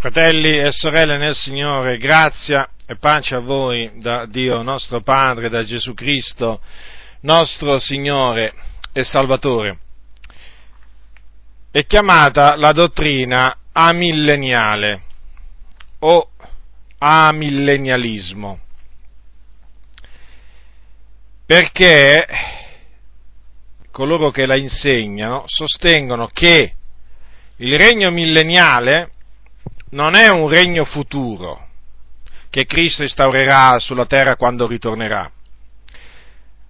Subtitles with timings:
[0.00, 5.62] Fratelli e sorelle nel Signore, grazia e pace a voi da Dio nostro Padre, da
[5.62, 6.62] Gesù Cristo,
[7.20, 8.54] nostro Signore
[8.94, 9.78] e Salvatore.
[11.70, 15.02] È chiamata la dottrina amilleniale
[15.98, 16.30] o
[16.96, 18.58] amillennialismo,
[21.44, 22.26] perché
[23.90, 26.72] coloro che la insegnano sostengono che
[27.56, 29.10] il regno milleniale
[29.90, 31.68] non è un regno futuro
[32.50, 35.30] che Cristo instaurerà sulla terra quando ritornerà,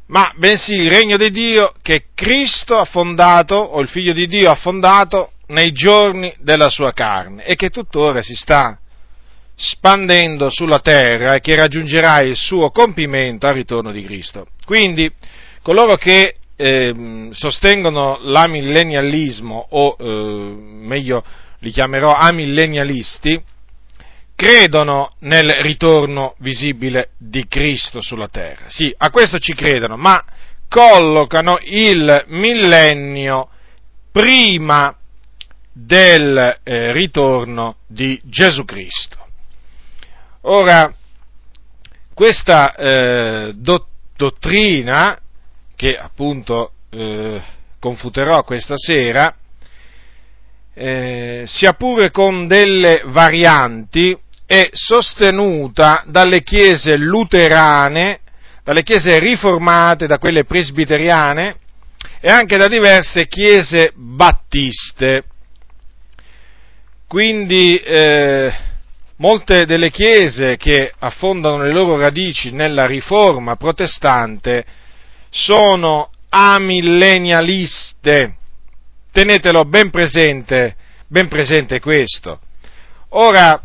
[0.07, 4.51] ma bensì il regno di Dio che Cristo ha fondato, o il figlio di Dio
[4.51, 8.79] ha fondato nei giorni della sua carne e che tuttora si sta
[9.55, 14.47] spandendo sulla terra e che raggiungerà il suo compimento al ritorno di Cristo.
[14.65, 15.13] Quindi
[15.63, 21.25] coloro che eh, sostengono l'amillennialismo o eh, meglio
[21.61, 23.43] li chiamerò amillennialisti,
[24.35, 28.65] credono nel ritorno visibile di Cristo sulla terra.
[28.69, 30.25] Sì, a questo ci credono, ma
[30.69, 33.49] collocano il millennio
[34.11, 34.97] prima
[35.73, 39.19] del eh, ritorno di Gesù Cristo.
[40.43, 40.93] Ora,
[42.15, 45.19] questa eh, do- dottrina,
[45.77, 47.43] che appunto eh,
[47.79, 49.35] confuterò questa sera,
[50.83, 58.21] eh, sia pure con delle varianti, è sostenuta dalle chiese luterane,
[58.65, 61.57] dalle chiese riformate, da quelle presbiteriane
[62.19, 65.25] e anche da diverse chiese battiste.
[67.07, 68.51] Quindi eh,
[69.17, 74.65] molte delle chiese che affondano le loro radici nella riforma protestante
[75.29, 78.37] sono amillennialiste
[79.13, 80.77] tenetelo ben presente,
[81.09, 82.41] ben presente questo.
[83.11, 83.61] Ora,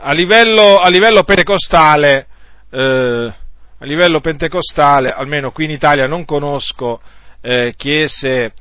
[0.00, 2.26] a livello, a livello pentecostale,
[2.70, 3.34] eh,
[3.78, 7.00] a livello pentecostale, almeno qui in Italia non conosco
[7.40, 8.52] eh, chiese,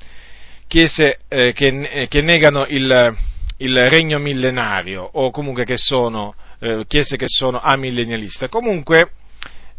[0.67, 3.15] chiese eh, che, eh, che, negano il,
[3.57, 8.49] il, regno millenario o comunque che sono eh, chiese che sono amillennialiste.
[8.49, 9.11] Comunque,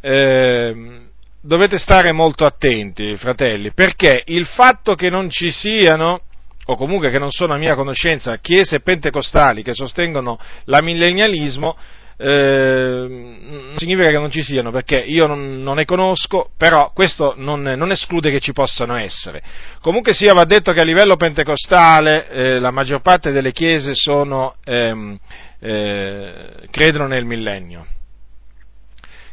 [0.01, 1.08] eh,
[1.41, 6.21] dovete stare molto attenti, fratelli, perché il fatto che non ci siano,
[6.67, 11.77] o comunque che non sono a mia conoscenza, chiese pentecostali che sostengono l'amillennialismo,
[12.21, 17.35] eh, non significa che non ci siano, perché io non, non ne conosco, però questo
[17.37, 19.41] non, non, esclude che ci possano essere.
[19.81, 24.57] Comunque sia, va detto che a livello pentecostale eh, la maggior parte delle chiese sono,
[24.65, 25.17] ehm,
[25.61, 27.87] eh, credono nel millennio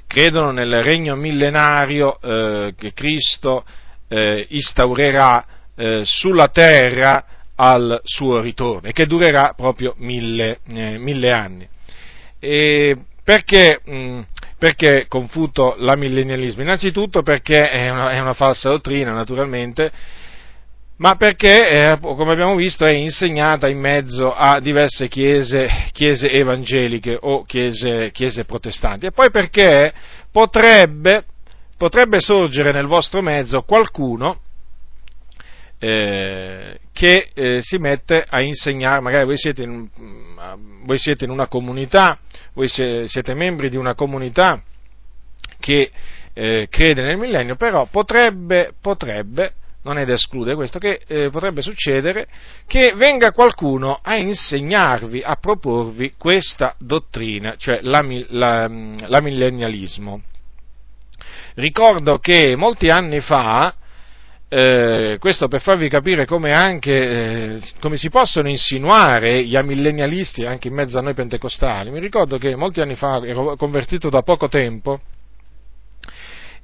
[0.08, 3.66] credono nel regno millenario eh, che Cristo
[4.08, 5.46] eh, instaurerà
[5.76, 11.68] eh, sulla terra al suo ritorno e che durerà proprio mille, eh, mille anni.
[12.40, 14.20] E perché, mh, mm,
[14.58, 16.62] perché confuto l'amillennialismo?
[16.62, 19.92] Innanzitutto perché è una, è una falsa dottrina, naturalmente,
[20.98, 27.18] ma perché, eh, come abbiamo visto, è insegnata in mezzo a diverse chiese, chiese evangeliche
[27.20, 29.08] o chiese, chiese, protestanti.
[29.08, 29.94] E poi perché
[30.32, 31.26] potrebbe,
[31.78, 34.40] potrebbe sorgere nel vostro mezzo qualcuno
[35.80, 39.90] eh, che eh, si mette a insegnare, magari voi siete in,
[40.86, 42.20] voi siete in una comunità,
[42.54, 44.64] voi siete membri di una comunità
[45.60, 45.92] che
[46.32, 51.62] eh, crede nel millennio, però potrebbe, potrebbe non è da escludere questo, che eh, potrebbe
[51.62, 52.28] succedere
[52.66, 60.22] che venga qualcuno a insegnarvi, a proporvi questa dottrina, cioè la, la, la millennialismo.
[61.54, 63.76] Ricordo che molti anni fa,
[64.50, 70.68] eh, questo per farvi capire come anche eh, come si possono insinuare gli amillennialisti anche
[70.68, 74.48] in mezzo a noi pentecostali, mi ricordo che molti anni fa ero convertito da poco
[74.48, 75.00] tempo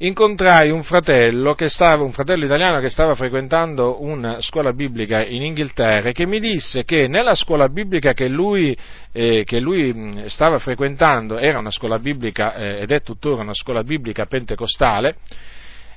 [0.04, 6.10] incontrai un fratello, stava, un fratello italiano che stava frequentando una scuola biblica in Inghilterra
[6.10, 8.76] e che mi disse che nella scuola biblica che lui,
[9.12, 13.84] eh, che lui stava frequentando, era una scuola biblica eh, ed è tuttora una scuola
[13.84, 15.16] biblica pentecostale,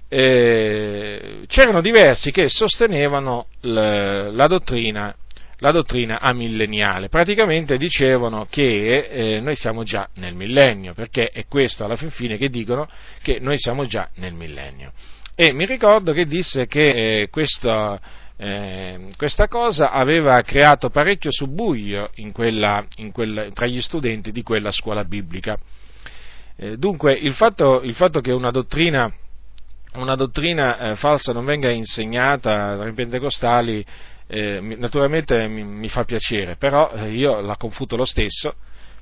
[0.08, 5.14] eh, c'erano diversi che sostenevano la, la dottrina
[5.58, 7.08] la dottrina amilleniale.
[7.08, 12.36] Praticamente dicevano che eh, noi siamo già nel millennio, perché è questo alla fin fine
[12.36, 12.88] che dicono
[13.22, 14.92] che noi siamo già nel millennio.
[15.36, 18.00] E mi ricordo che disse che eh, questa,
[18.36, 24.42] eh, questa, cosa aveva creato parecchio subbuglio in quella, in quella, tra gli studenti di
[24.42, 25.58] quella scuola biblica.
[26.56, 29.12] Eh, dunque il fatto, il fatto, che una dottrina,
[29.94, 33.84] una dottrina eh, falsa non venga insegnata tra i pentecostali
[34.34, 38.54] eh, naturalmente mi, mi, fa piacere, però eh, io la confuto lo stesso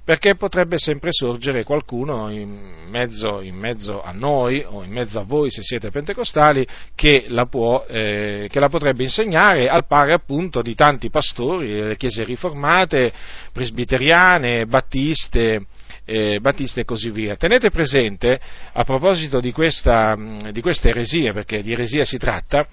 [0.05, 5.23] perché potrebbe sempre sorgere qualcuno in mezzo, in mezzo, a noi o in mezzo a
[5.23, 10.61] voi se siete pentecostali che la, può, eh, che la potrebbe insegnare al pari appunto
[10.61, 13.13] di tanti pastori delle chiese riformate,
[13.53, 15.67] presbiteriane, battiste,
[16.13, 17.37] eh, Battista e così via.
[17.37, 18.39] Tenete presente,
[18.73, 20.15] a proposito di questa,
[20.51, 22.67] di questa, eresia, perché di eresia si tratta,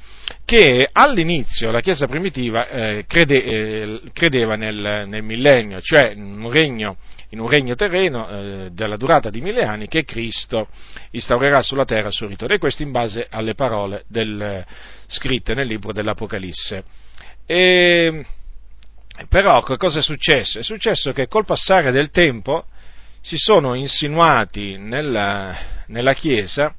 [0.44, 6.51] che all'inizio la Chiesa primitiva eh, crede, eh, credeva nel, nel, millennio, cioè in un
[6.51, 6.97] regno,
[7.30, 10.68] in un regno terreno eh, della durata di mille anni che Cristo
[11.12, 14.65] instaurerà sulla terra il suo ritorno, e questo in base alle parole del,
[15.07, 16.83] scritte nel libro dell'Apocalisse.
[17.45, 18.25] E,
[19.30, 20.59] però cosa è successo?
[20.59, 22.65] È successo che col passare del tempo
[23.21, 25.56] si sono insinuati nella,
[25.88, 26.74] nella Chiesa,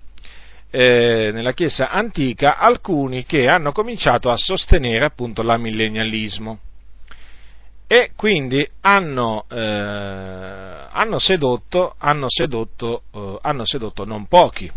[0.71, 6.59] eh, nella Chiesa antica, alcuni che hanno cominciato a sostenere appunto l'amillennialismo
[7.87, 14.71] e quindi hanno, eh, hanno sedotto, hanno, sedotto, eh, hanno sedotto non pochi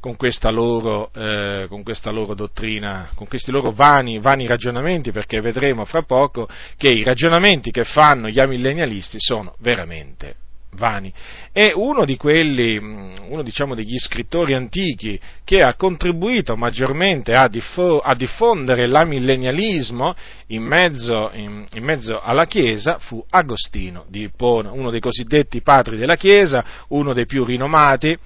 [0.00, 5.40] con questa loro, eh, con questa loro dottrina, con questi loro vani, vani, ragionamenti, perché
[5.40, 10.36] vedremo fra poco che i ragionamenti che fanno gli amillennialisti sono veramente
[10.74, 11.12] vani.
[11.52, 17.48] È uno di quelli, mm, uno diciamo degli scrittori antichi che ha contribuito maggiormente a,
[17.48, 20.14] diffo- a diffondere l'amillennialismo
[20.48, 25.96] in mezzo, in, in mezzo, alla Chiesa fu Agostino di Ippona, uno dei cosiddetti padri
[25.96, 28.16] della Chiesa, uno dei più rinomati,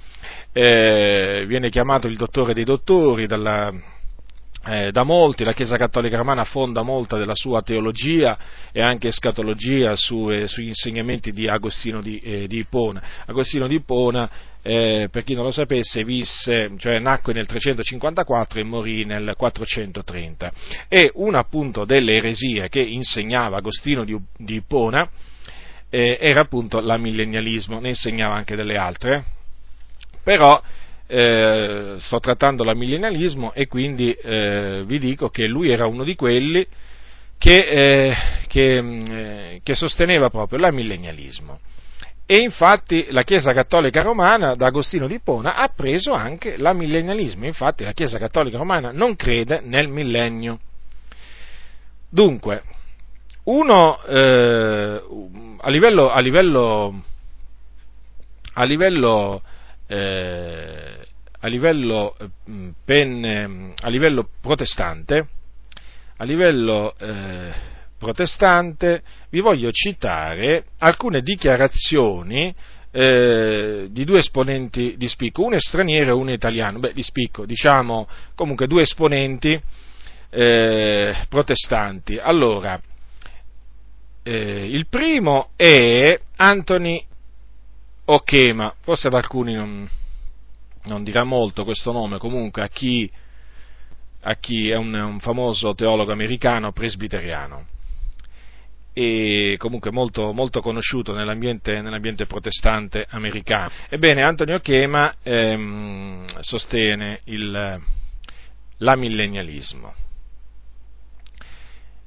[0.53, 3.73] eh, viene chiamato il dottore dei dottori dalla,
[4.69, 8.37] eh, da molti, la Chiesa Cattolica Romana fonda molta della sua teologia
[8.73, 13.03] e anche escatologia su, eh, sugli insegnamenti di Agostino di, eh, di Ippona.
[13.27, 14.29] Agostino di Ippona,
[14.63, 20.53] eh, per chi non lo sapesse, visse, cioè nacque nel 354 e morì nel 430.
[20.89, 25.09] E una appunto delle eresie che insegnava Agostino di, di Ippona
[25.89, 29.25] eh, era appunto l'amillennialismo, ne insegnava anche delle altre,
[30.25, 30.61] però
[31.07, 36.67] eh, sto trattando l'amillennialismo e quindi eh, vi dico che lui era uno di quelli
[37.39, 38.17] che, eh,
[38.49, 41.61] che, mm, eh, che sosteneva proprio l'amillennialismo.
[42.29, 47.47] E infatti la Chiesa Cattolica Romana, da Agostino di Pona, ha preso anche l'amillennialismo.
[47.47, 50.59] Infatti la Chiesa Cattolica Romana non crede nel millennio.
[52.09, 52.63] Dunque,
[53.45, 55.03] uno eh,
[55.59, 57.03] a livello, a livello,
[58.55, 59.43] a livello
[59.87, 60.99] eh,
[61.41, 65.29] a, livello, eh, pen, a, livello, protestante,
[66.17, 67.53] a livello eh,
[67.99, 72.55] protestante vi voglio citare alcune dichiarazioni
[72.91, 77.03] eh, di due esponenti di spicco, uno è straniero e uno è italiano, beh di
[77.03, 79.61] spicco, diciamo comunque due esponenti
[80.31, 82.19] eh, protestanti.
[82.19, 82.81] Allora,
[84.23, 87.05] eh, il primo è Anthony
[88.09, 89.89] Okema, forse ad alcuni non,
[90.85, 93.11] non dirà molto questo nome, comunque a chi,
[94.23, 97.67] a chi è un, un, famoso teologo americano presbiteriano
[98.93, 103.71] e comunque molto, molto conosciuto nell'ambiente, nell'ambiente, protestante americano.
[103.89, 107.81] Ebbene, Antonio Chema ehm, sostiene il,
[108.79, 109.95] l'amillennialismo.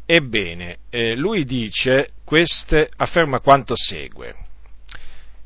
[0.06, 4.48] Ebbene, eh, lui dice, queste, afferma quanto segue.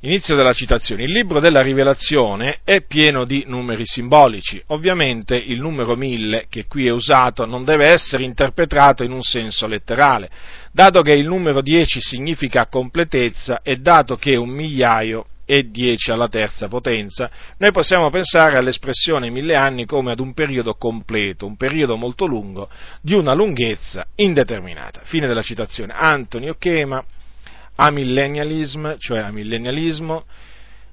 [0.05, 1.03] Inizio della citazione.
[1.03, 4.62] Il libro della rivelazione è pieno di numeri simbolici.
[4.67, 9.65] Ovviamente il numero 1000 che qui è usato non deve essere interpretato in un senso
[9.65, 10.29] letterale,
[10.74, 16.27] dato che il numero 10 significa completezza e dato che un migliaio è 10 alla
[16.27, 21.95] terza potenza, noi possiamo pensare all'espressione mille anni come ad un periodo completo, un periodo
[21.95, 22.69] molto lungo,
[23.01, 25.00] di una lunghezza indeterminata.
[25.03, 25.93] Fine della citazione.
[25.95, 27.01] Antonio Chema
[27.75, 30.25] amillennialism, cioè amillennialismo,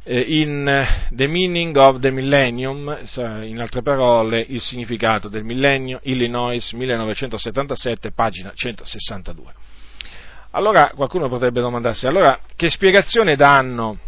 [0.02, 2.99] eh, in eh, The Meaning of the Millennium,
[3.42, 9.52] in altre parole il significato del millennio, Illinois 1977, pagina 162.
[10.52, 13.99] Allora qualcuno potrebbe domandarsi, allora che spiegazione danno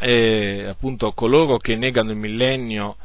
[0.00, 2.96] eh, appunto coloro che negano il millennio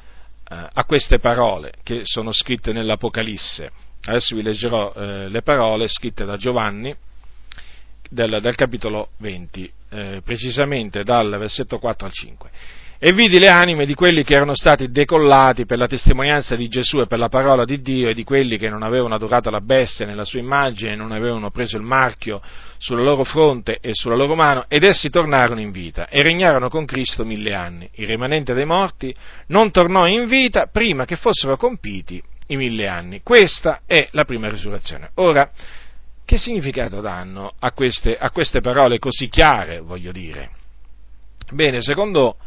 [0.49, 3.71] eh, a queste parole che sono scritte nell'Apocalisse?
[4.05, 6.95] Adesso vi leggerò eh, le parole scritte da Giovanni,
[8.13, 12.49] del, del capitolo 20, eh, precisamente dal versetto 4 al 5.
[13.05, 17.01] E vidi le anime di quelli che erano stati decollati per la testimonianza di Gesù
[17.01, 20.05] e per la parola di Dio e di quelli che non avevano adorato la bestia
[20.05, 22.39] nella sua immagine e non avevano preso il marchio
[22.77, 26.85] sulla loro fronte e sulla loro mano, ed essi tornarono in vita e regnarono con
[26.85, 27.89] Cristo mille anni.
[27.95, 29.13] Il rimanente dei morti
[29.47, 33.21] non tornò in vita prima che fossero compiti i mille anni.
[33.21, 35.09] Questa è la prima risurrezione.
[35.15, 35.51] Ora,
[36.25, 40.51] che significato danno a queste, a queste parole così chiare, voglio dire?
[41.51, 42.37] Bene, secondo,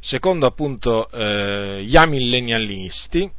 [0.00, 3.30] secondo appunto eh, gli amillennialisti,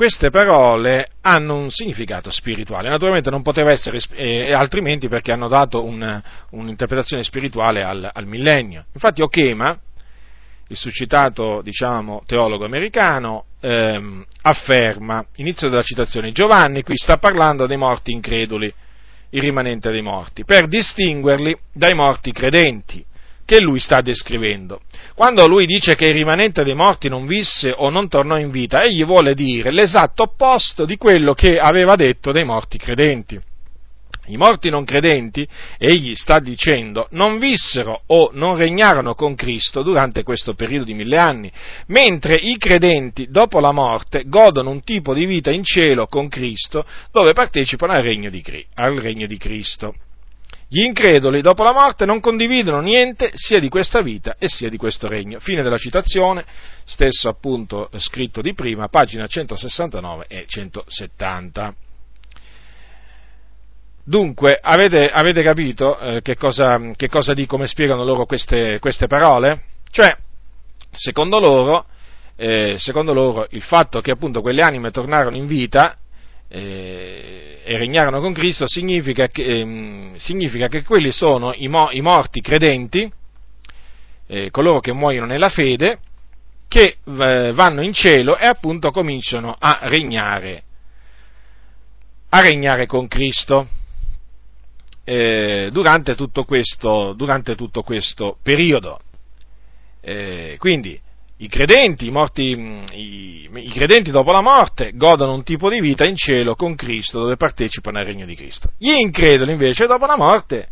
[0.00, 2.88] queste parole hanno un significato spirituale.
[2.88, 8.86] Naturalmente non poteva essere eh, altrimenti perché hanno dato un, un'interpretazione spirituale al, al, millennio.
[8.94, 9.78] Infatti Okema,
[10.70, 17.76] il suscitato diciamo, teologo americano, ehm, afferma, inizio della citazione, Giovanni qui sta parlando dei
[17.76, 18.72] morti increduli,
[19.30, 23.04] il rimanente dei morti, per distinguerli dai morti credenti
[23.44, 24.80] che lui sta descrivendo.
[25.14, 28.84] Quando lui dice che il rimanente dei morti non visse o non tornò in vita,
[28.84, 33.40] egli vuole dire l'esatto opposto di quello che aveva detto dei morti credenti.
[34.30, 35.46] I morti non credenti,
[35.76, 41.18] egli sta dicendo, non vissero o non regnarono con Cristo durante questo periodo di mille
[41.18, 41.52] anni,
[41.86, 46.86] mentre i credenti, dopo la morte, godono un tipo di vita in cielo con Cristo,
[47.10, 48.42] dove partecipano al regno di,
[48.74, 49.94] al regno di Cristo.
[50.68, 54.76] Gli increduli dopo la morte non condividono niente sia di questa vita e sia di
[54.76, 55.40] questo regno.
[55.40, 56.44] Fine della citazione,
[56.84, 61.74] stesso appunto scritto di prima, pagina 169 e 170.
[64.04, 69.06] Dunque, avete, avete capito eh, che, cosa, che, cosa, dico, come spiegano loro queste, queste
[69.06, 69.62] parole?
[69.90, 70.16] Cioè,
[70.90, 71.86] secondo loro,
[72.36, 75.96] eh, secondo loro, il fatto che appunto quelle anime tornarono in vita
[76.48, 82.00] eh, e regnarono con Cristo significa che, eh, significa che quelli sono i, mo- i
[82.00, 83.10] morti credenti,
[84.26, 85.98] eh, coloro che muoiono nella fede,
[86.66, 90.62] che vanno in cielo e appunto cominciano a regnare,
[92.28, 93.66] a regnare con Cristo.
[95.12, 99.00] Eh, durante tutto, questo, durante, tutto questo, periodo.
[100.00, 101.00] Eh, quindi
[101.38, 102.42] i credenti, i, morti,
[102.92, 107.18] i, i credenti dopo la morte godono un tipo di vita in cielo con Cristo,
[107.18, 108.70] dove partecipano al regno di Cristo.
[108.78, 110.68] Gli increduli invece dopo la morte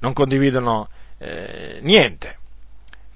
[0.00, 2.36] non condividono eh, niente,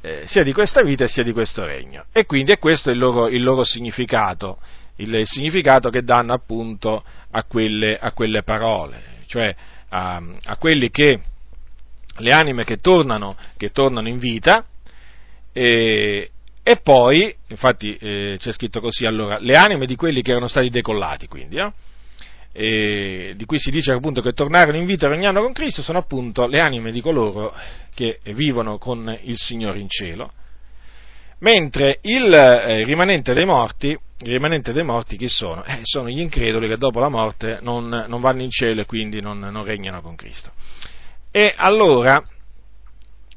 [0.00, 2.06] eh, sia di questa vita sia di questo regno.
[2.12, 4.56] E quindi è questo il loro, il loro significato,
[4.96, 9.54] il, il, significato che danno appunto a quelle, a quelle parole, cioè
[9.90, 11.20] a, a quelli che,
[12.18, 14.64] le anime che tornano, che tornano in vita,
[15.52, 16.30] e,
[16.62, 20.68] e poi, infatti eh, c'è scritto così, allora, le anime di quelli che erano stati
[20.68, 21.58] decollati, quindi,
[22.52, 25.98] eh, di cui si dice appunto che tornarono in vita e regnano con Cristo, sono
[25.98, 27.54] appunto le anime di coloro
[27.94, 30.32] che vivono con il Signore in cielo,
[31.40, 35.62] mentre il eh, rimanente dei morti, il rimanente dei morti chi sono?
[35.64, 39.20] Eh, sono gli increduli che dopo la morte non, non vanno in cielo e quindi
[39.20, 40.50] non, non regnano con Cristo.
[41.30, 42.22] E allora,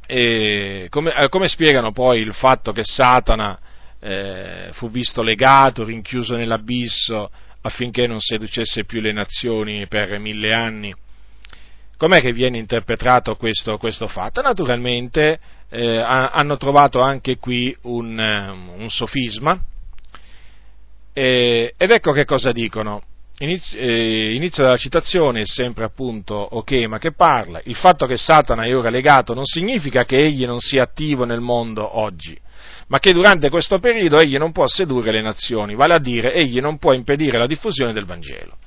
[0.06, 3.60] e come, eh, come, spiegano poi il fatto che Satana
[4.00, 7.30] eh, fu visto legato, rinchiuso nell'abisso
[7.62, 10.94] affinché non seducesse più le nazioni per mille anni?
[11.98, 14.42] Com'è che viene interpretato questo, questo fatto?
[14.42, 15.38] Naturalmente
[15.70, 18.18] eh, hanno trovato anche qui un,
[18.78, 19.60] un sofisma
[21.14, 23.02] eh, ed ecco che cosa dicono.
[23.42, 28.76] Inizio, eh, inizio della citazione sempre appunto Okema che parla, il fatto che Satana è
[28.76, 32.38] ora legato non significa che egli non sia attivo nel mondo oggi,
[32.88, 36.60] ma che durante questo periodo egli non può sedurre le nazioni, vale a dire egli
[36.60, 38.58] non può impedire la diffusione del Vangelo.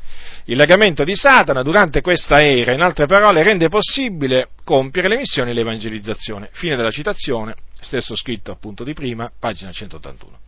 [0.47, 5.51] Il legamento di Satana durante questa era, in altre parole, rende possibile compiere le missioni
[5.51, 6.49] e l'evangelizzazione.
[6.53, 10.39] Fine della citazione, stesso scritto appunto di prima, pagina 181.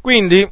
[0.00, 0.50] Quindi,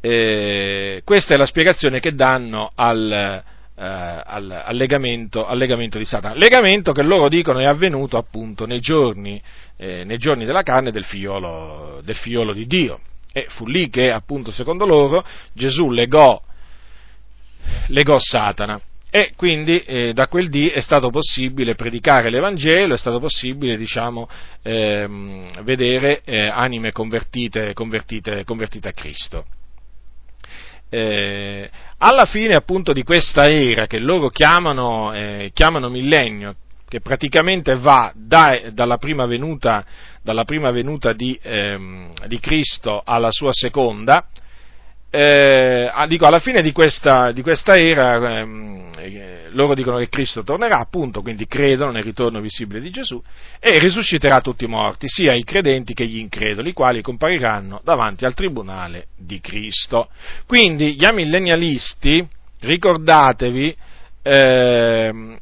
[0.00, 3.42] eh, questa è la spiegazione che danno al, eh,
[3.84, 6.34] al, al, legamento, al, legamento, di Satana.
[6.34, 9.40] Legamento che loro dicono è avvenuto appunto nei giorni,
[9.76, 12.98] eh, nei giorni della carne del figliolo, del figliolo di Dio.
[13.32, 16.42] E fu lì che, appunto, secondo loro, Gesù legò,
[17.88, 18.80] legò Satana.
[19.14, 24.26] E quindi eh, da quel dì è stato possibile predicare l'Evangelo, è stato possibile diciamo,
[24.62, 29.44] ehm, vedere eh, anime convertite, convertite, convertite a Cristo
[30.94, 37.76] eh, alla fine appunto di questa era che loro chiamano, eh, chiamano millennio, che praticamente
[37.76, 39.82] va da, dalla prima venuta,
[40.22, 44.26] dalla prima venuta di, ehm, di, Cristo alla sua seconda,
[45.14, 50.42] eh, dico, alla fine di questa, di questa era ehm, eh, loro dicono che Cristo
[50.42, 53.22] tornerà, appunto, quindi credono nel ritorno visibile di Gesù
[53.60, 58.24] e risusciterà tutti i morti, sia i credenti che gli increduli, i quali compariranno davanti
[58.24, 60.08] al tribunale di Cristo.
[60.46, 62.26] Quindi gli amillennialisti,
[62.60, 63.76] ricordatevi,
[64.22, 65.38] eh,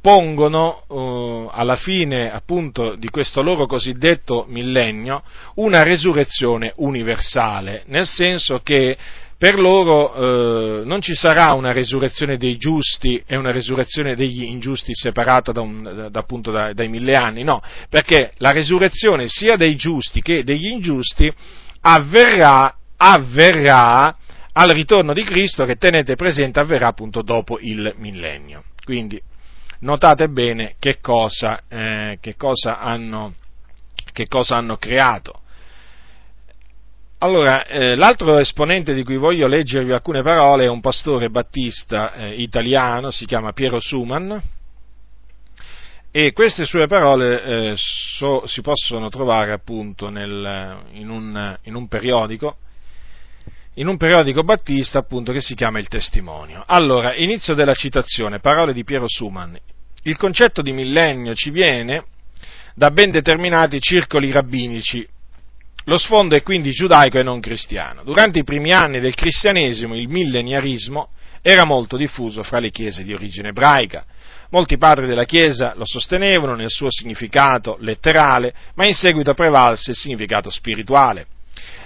[0.00, 5.22] pongono eh, alla fine appunto di questo loro cosiddetto millennio
[5.54, 8.96] una resurrezione universale, nel senso che
[9.42, 14.92] per loro eh, non ci sarà una resurrezione dei giusti e una resurrezione degli ingiusti
[14.94, 19.74] separata da un, da, appunto da, dai mille anni, no, perché la resurrezione sia dei
[19.74, 21.32] giusti che degli ingiusti
[21.80, 24.16] avverrà, avverrà
[24.52, 28.64] al ritorno di Cristo che tenete presente avverrà appunto dopo il millennio.
[28.84, 29.20] Quindi
[29.80, 33.34] notate bene che cosa, eh, che cosa, hanno,
[34.12, 35.40] che cosa hanno creato.
[37.18, 42.32] Allora, eh, l'altro esponente di cui voglio leggervi alcune parole è un pastore battista eh,
[42.32, 44.42] italiano, si chiama Piero Suman,
[46.14, 51.88] e queste sue parole eh, so, si possono trovare appunto nel, in, un, in, un,
[51.88, 52.56] periodico,
[53.74, 56.62] in un periodico battista appunto che si chiama Il Testimonio.
[56.66, 59.58] Allora, inizio della citazione, parole di Piero Suman.
[60.04, 62.04] Il concetto di millennio ci viene
[62.74, 65.06] da ben determinati circoli rabbinici
[65.86, 68.04] lo sfondo è quindi giudaico e non cristiano.
[68.04, 71.08] Durante i primi anni del cristianesimo il milleniarismo
[71.40, 74.04] era molto diffuso fra le chiese di origine ebraica.
[74.50, 79.96] Molti padri della Chiesa lo sostenevano nel suo significato letterale, ma in seguito prevalse il
[79.96, 81.26] significato spirituale.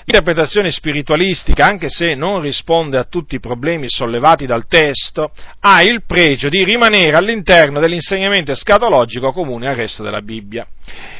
[0.08, 6.04] L'interpretazione spiritualistica, anche se non risponde a tutti i problemi sollevati dal testo, ha il
[6.06, 10.64] pregio di rimanere all'interno dell'insegnamento escatologico comune al resto della Bibbia.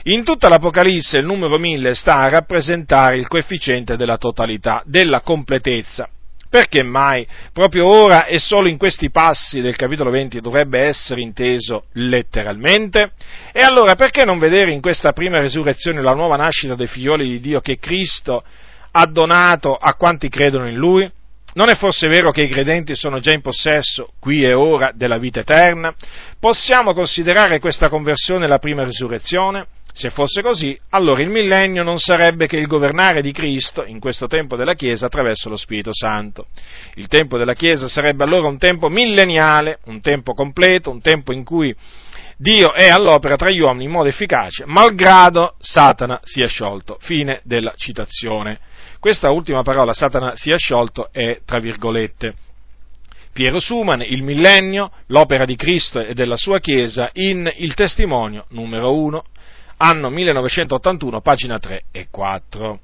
[0.05, 6.09] In tutta l'Apocalisse il numero 1000 sta a rappresentare il coefficiente della totalità, della completezza.
[6.49, 11.87] Perché mai proprio ora e solo in questi passi del capitolo 20 dovrebbe essere inteso
[11.95, 13.15] letteralmente?
[13.51, 17.41] E allora perché non vedere in questa prima resurrezione la nuova nascita dei figlioli di
[17.41, 18.45] Dio che Cristo
[18.99, 21.11] ha donato a quanti credono in Lui?
[21.53, 25.19] Non è forse vero che i credenti sono già in possesso, qui e ora, della
[25.19, 25.95] vita eterna?
[26.41, 29.67] Possiamo considerare questa conversione la prima risurrezione?
[29.93, 34.27] Se fosse così, allora il millennio non sarebbe che il governare di Cristo in questo
[34.27, 36.47] tempo della Chiesa attraverso lo Spirito Santo.
[36.95, 41.45] Il tempo della Chiesa sarebbe allora un tempo milleniale, un tempo completo, un tempo in
[41.45, 41.75] cui
[42.39, 46.99] Dio è all'opera tra gli uomini in modo efficace, malgrado Satana sia sciolto.
[47.01, 48.61] Fine della citazione.
[49.07, 52.35] Questa ultima parola, Satana sia sciolto, è tra virgolette.
[53.33, 58.93] Piero Suman, il millennio, l'opera di Cristo e della sua Chiesa in Il Testimonio numero
[58.93, 59.25] 1,
[59.77, 62.81] anno 1981, pagina 3 e 4.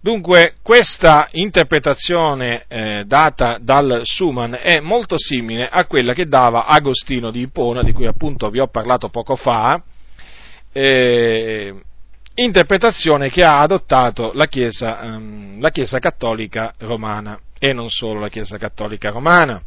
[0.00, 7.32] Dunque, questa interpretazione eh, data dal Suman è molto simile a quella che dava Agostino
[7.32, 9.82] di Ippona, di cui appunto vi ho parlato poco fa,
[10.70, 11.74] eh,
[12.44, 18.28] interpretazione che ha adottato la Chiesa, ehm, la Chiesa Cattolica Romana e non solo la
[18.28, 19.60] Chiesa Cattolica Romana.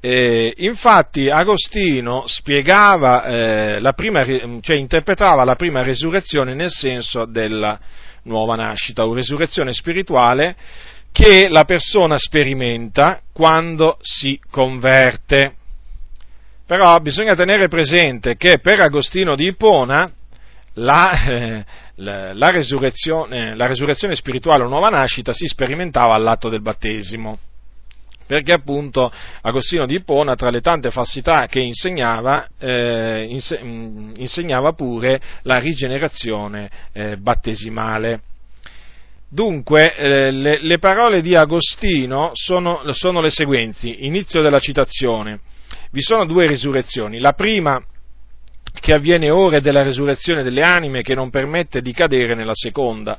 [0.00, 4.24] Eh, infatti Agostino spiegava eh, la prima,
[4.60, 7.78] cioè interpretava la prima resurrezione nel senso della
[8.22, 10.56] nuova nascita o resurrezione spirituale
[11.10, 15.54] che la persona sperimenta quando si converte.
[16.64, 20.12] Però bisogna tenere presente che per Agostino di Ippona
[20.78, 21.64] la, eh,
[21.96, 27.38] la, la, resurrezione, la resurrezione spirituale o nuova nascita si sperimentava all'atto del battesimo
[28.28, 29.10] perché appunto
[29.40, 33.26] Agostino di Ippona, tra le tante falsità che insegnava, eh,
[34.16, 38.20] insegnava pure la rigenerazione eh, battesimale.
[39.30, 45.40] Dunque, eh, le, le, parole di Agostino sono, sono le seguenti, inizio della citazione.
[45.90, 47.20] Vi sono due risurrezioni.
[47.20, 47.82] La prima
[48.80, 53.18] che avviene ora della resurrezione delle anime che non permette di cadere nella seconda,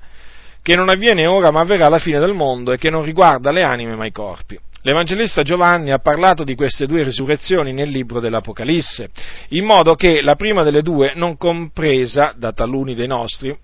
[0.62, 3.64] che non avviene ora ma avverrà alla fine del mondo e che non riguarda le
[3.64, 4.58] anime ma i corpi.
[4.84, 9.10] L'Evangelista Giovanni ha parlato di queste due risurrezioni nel libro dell'Apocalisse,
[9.50, 13.56] in modo che la prima delle due, non compresa da taluni dei nostri,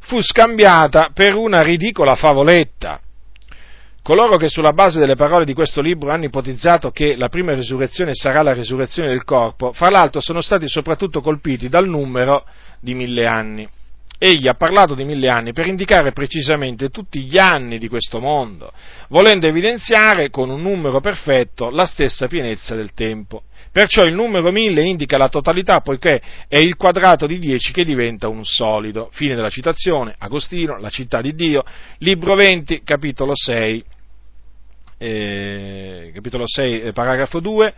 [0.00, 3.00] fu scambiata per una ridicola favoletta,
[4.02, 8.14] Coloro che sulla base delle parole di questo libro hanno ipotizzato che la prima risurrezione
[8.14, 12.44] sarà la risurrezione del corpo, fra l'altro sono stati soprattutto colpiti dal numero
[12.80, 13.68] di mille anni.
[14.18, 18.72] Egli ha parlato di mille anni per indicare precisamente tutti gli anni di questo mondo,
[19.08, 23.44] volendo evidenziare con un numero perfetto la stessa pienezza del tempo.
[23.72, 28.28] Perciò il numero mille indica la totalità poiché è il quadrato di dieci che diventa
[28.28, 29.08] un solido.
[29.12, 31.64] Fine della citazione, Agostino, la città di Dio,
[31.98, 33.84] libro 20, capitolo 6,
[34.98, 37.74] eh, capitolo 6, eh, paragrafo 2,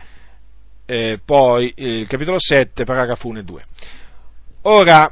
[0.85, 3.61] eh, poi il capitolo 7, paragrafo 1 e 2.
[4.63, 5.09] Ora,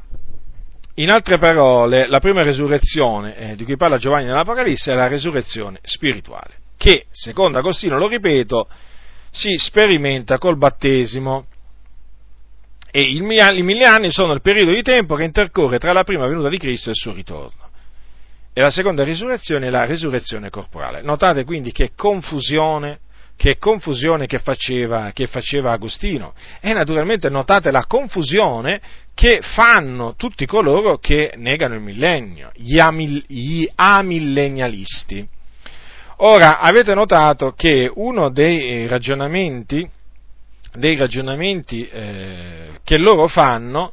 [0.96, 5.80] in altre parole, la prima resurrezione eh, di cui parla Giovanni nell'Apocalisse è la resurrezione
[5.82, 8.68] spirituale, che, secondo Agostino, lo ripeto,
[9.34, 11.48] si sperimenta col battesimo.
[12.92, 16.48] E i mille anni sono il periodo di tempo che intercorre tra la prima venuta
[16.48, 17.70] di Cristo e il suo ritorno.
[18.54, 21.02] E la seconda risurrezione è la risurrezione corporale.
[21.02, 23.00] Notate quindi che confusione,
[23.36, 26.36] che confusione che faceva, che faceva Agostino.
[26.62, 28.80] E naturalmente notate la confusione
[29.16, 35.28] che fanno tutti coloro che negano il millennio, gli, amil, gli amillennialisti.
[36.26, 39.86] Ora, avete notato che uno dei ragionamenti,
[40.74, 43.92] dei ragionamenti eh, che loro fanno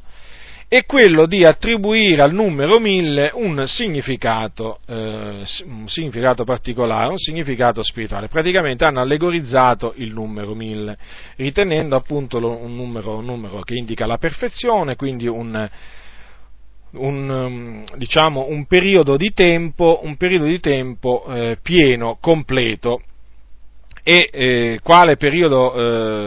[0.69, 7.83] è quello di attribuire al numero 1000 un significato, eh, un significato particolare, un significato
[7.83, 8.29] spirituale.
[8.29, 10.97] Praticamente hanno allegorizzato il numero 1000,
[11.35, 15.69] ritenendo appunto un numero, un numero che indica la perfezione, quindi un,
[16.93, 23.03] un, diciamo, un periodo di tempo, periodo di tempo eh, pieno, completo.
[24.03, 25.75] E eh, quale periodo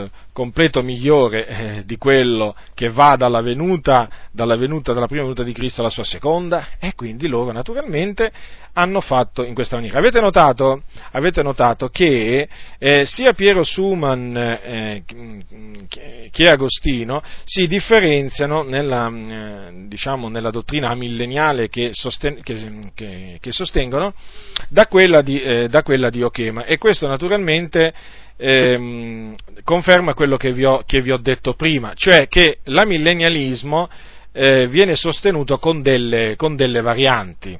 [0.03, 5.43] eh, completo migliore eh, di quello che va dalla venuta, dalla venuta, dalla prima venuta
[5.43, 8.31] di Cristo alla sua seconda, e quindi loro naturalmente
[8.73, 9.99] hanno fatto in questa maniera.
[9.99, 12.47] Avete notato, avete notato che
[12.79, 15.03] eh, sia Piero Suman eh,
[16.31, 23.51] che Agostino si differenziano nella, eh, diciamo, nella dottrina milleniale che, sosten- che, che, che,
[23.51, 24.13] sostengono
[24.69, 27.93] da quella di, eh, da di Ochema e questo naturalmente
[28.43, 33.89] ehm, conferma quello che vi, ho, che vi, ho, detto prima, cioè che l'amillennialismo
[34.33, 37.57] eh, viene sostenuto con delle, con delle varianti.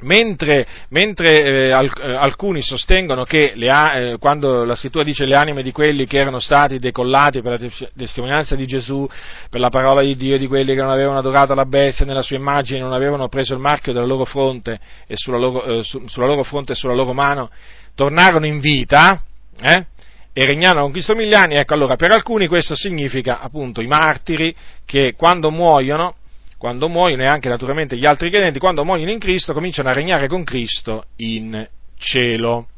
[0.00, 5.60] Mentre, mentre eh, eh, alcuni sostengono che a- eh, quando la scrittura dice le anime
[5.60, 9.08] di quelli che erano stati decollati per la te- testimonianza di Gesù,
[9.50, 12.36] per la parola di Dio, di quelli che non avevano adorato la bestia nella sua
[12.36, 16.26] immagine, non avevano preso il marchio della loro fronte e sulla loro, eh, su- sulla
[16.26, 17.50] loro fronte e sulla loro mano,
[17.96, 19.20] tornarono in vita,
[19.60, 19.86] eh?
[20.32, 24.54] e regnarono con Cristo mille anni, ecco allora per alcuni questo significa appunto i martiri
[24.84, 26.14] che quando muoiono,
[26.56, 30.28] quando muoiono e anche naturalmente gli altri credenti, quando muoiono in Cristo cominciano a regnare
[30.28, 31.66] con Cristo in
[31.96, 32.68] cielo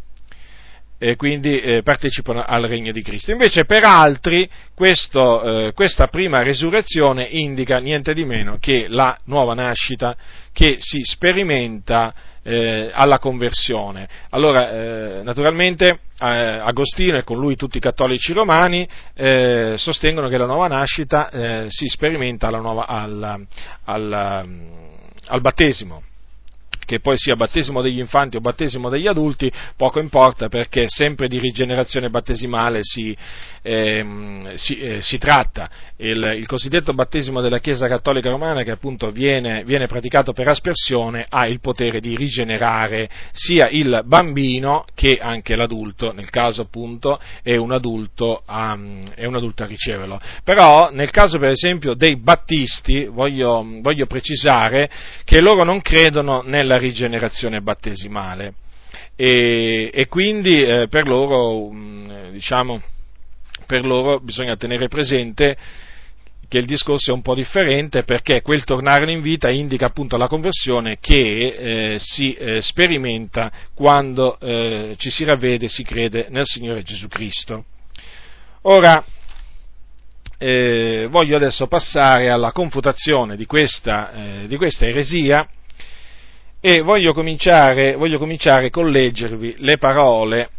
[1.02, 3.30] e quindi eh, partecipano al regno di Cristo.
[3.30, 9.54] Invece per altri questo, eh, questa prima resurrezione indica niente di meno che la nuova
[9.54, 10.14] nascita
[10.52, 14.08] che si sperimenta eh, alla conversione.
[14.30, 20.38] Allora, eh, naturalmente, eh, Agostino e con lui tutti i cattolici romani eh, sostengono che
[20.38, 23.46] la nuova nascita eh, si sperimenta nuova, al,
[23.84, 24.12] al,
[25.26, 26.02] al battesimo
[26.90, 31.38] che poi sia battesimo degli infanti o battesimo degli adulti, poco importa perché sempre di
[31.38, 33.16] rigenerazione battesimale si,
[33.62, 34.04] eh,
[34.54, 35.70] si, eh, si tratta.
[35.98, 41.26] Il, il, cosiddetto battesimo della Chiesa Cattolica Romana, che appunto viene, viene, praticato per aspersione,
[41.28, 47.54] ha il potere di rigenerare sia il bambino che anche l'adulto, nel caso appunto è
[47.54, 48.76] un adulto a,
[49.14, 50.20] è un adulto a riceverlo.
[50.42, 54.90] Però nel caso per esempio dei battisti, voglio, voglio precisare
[55.24, 58.54] che loro non credono nella rigenerazione battesimale
[59.14, 62.82] e, e quindi eh, per loro, mm, diciamo,
[63.66, 65.56] per loro bisogna tenere presente
[66.48, 70.26] che il discorso è un po' differente perché quel tornare in vita indica appunto la
[70.26, 76.46] conversione che eh, si eh, sperimenta quando eh, ci si ravvede e si crede nel
[76.46, 77.66] Signore Gesù Cristo.
[78.62, 79.04] Ora,
[80.38, 85.46] eh, voglio adesso passare alla confutazione di questa, eh, di questa eresia
[86.60, 90.50] e voglio cominciare, voglio cominciare con leggervi le parole,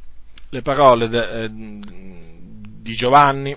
[0.50, 3.56] le parole de, eh, di Giovanni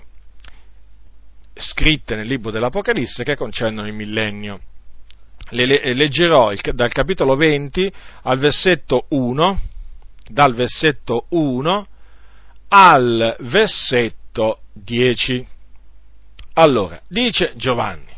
[1.55, 4.59] scritte nel libro dell'Apocalisse che concernono il millennio.
[5.49, 7.91] Le, leggerò il, dal capitolo 20
[8.23, 9.61] al versetto 1,
[10.29, 11.87] dal versetto 1
[12.69, 15.47] al versetto 10.
[16.53, 18.14] Allora, dice Giovanni,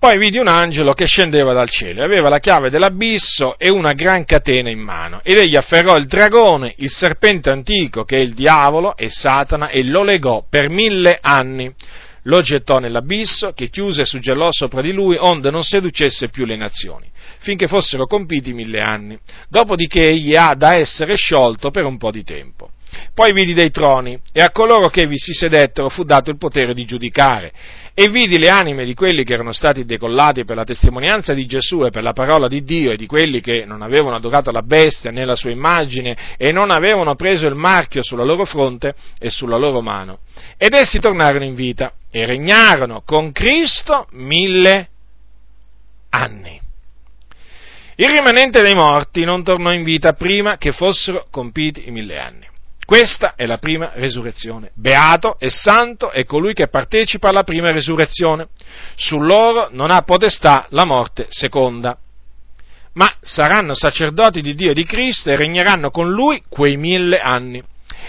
[0.00, 4.24] poi vidi un angelo che scendeva dal cielo, aveva la chiave dell'abisso e una gran
[4.24, 8.96] catena in mano, ed egli afferrò il dragone, il serpente antico, che è il diavolo
[8.96, 11.70] e Satana, e lo legò per mille anni.
[12.22, 16.56] Lo gettò nell'abisso, che chiuse e suggellò sopra di lui, onde non seducesse più le
[16.56, 17.10] nazioni,
[17.40, 19.18] finché fossero compiti mille anni.
[19.50, 22.70] Dopodiché egli ha da essere sciolto per un po' di tempo.
[23.12, 26.72] Poi vidi dei troni, e a coloro che vi si sedettero fu dato il potere
[26.72, 27.52] di giudicare
[28.02, 31.84] e vidi le anime di quelli che erano stati decollati per la testimonianza di Gesù
[31.84, 35.10] e per la parola di Dio e di quelli che non avevano adorato la bestia
[35.10, 39.58] né la sua immagine e non avevano preso il marchio sulla loro fronte e sulla
[39.58, 40.20] loro mano.
[40.56, 44.88] Ed essi tornarono in vita e regnarono con Cristo mille
[46.08, 46.58] anni.
[47.96, 52.49] Il rimanente dei morti non tornò in vita prima che fossero compiti i mille anni.
[52.90, 54.72] Questa è la prima resurrezione.
[54.74, 58.48] Beato e santo è colui che partecipa alla prima resurrezione.
[58.96, 61.96] Su loro non ha potestà la morte seconda.
[62.94, 67.62] Ma saranno sacerdoti di Dio e di Cristo e regneranno con lui quei mille anni.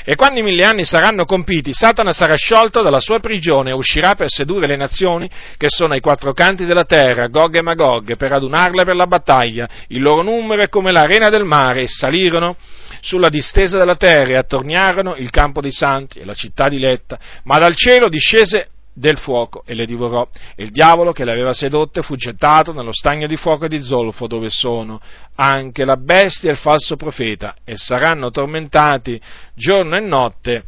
[0.03, 4.15] E quando i mille anni saranno compiti, Satana sarà sciolto dalla sua prigione e uscirà
[4.15, 8.31] per sedurre le nazioni che sono ai quattro canti della terra, Gog e Magog, per
[8.31, 9.69] adunarle per la battaglia.
[9.89, 12.55] Il loro numero è come l'arena del mare e salirono
[13.01, 17.19] sulla distesa della terra e attorniarono il campo dei santi e la città diletta.
[17.43, 20.27] Ma dal cielo discese del fuoco e le divorò.
[20.55, 23.81] E il diavolo che le aveva sedotte fu gettato nello stagno di fuoco e di
[23.81, 25.01] zolfo dove sono
[25.35, 29.19] anche la bestia e il falso profeta e saranno tormentati
[29.55, 30.63] giorno e notte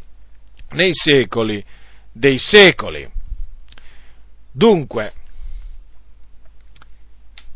[0.71, 1.63] nei secoli
[2.11, 3.09] dei secoli.
[4.51, 5.13] Dunque,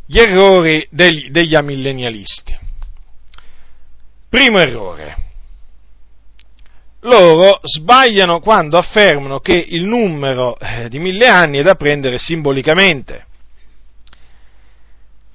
[0.05, 2.66] gli errori degli, degli amillennialisti.
[4.29, 5.25] Primo errore
[7.07, 13.25] loro sbagliano quando affermano che il numero eh, di mille anni è da prendere simbolicamente.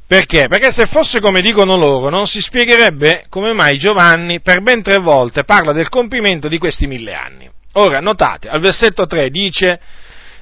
[0.07, 0.47] Perché?
[0.49, 4.99] Perché se fosse come dicono loro, non si spiegherebbe come mai Giovanni per ben tre
[4.99, 7.51] volte parla del compimento di questi mille anni.
[7.75, 9.81] Ora, notate, al versetto 3 dice,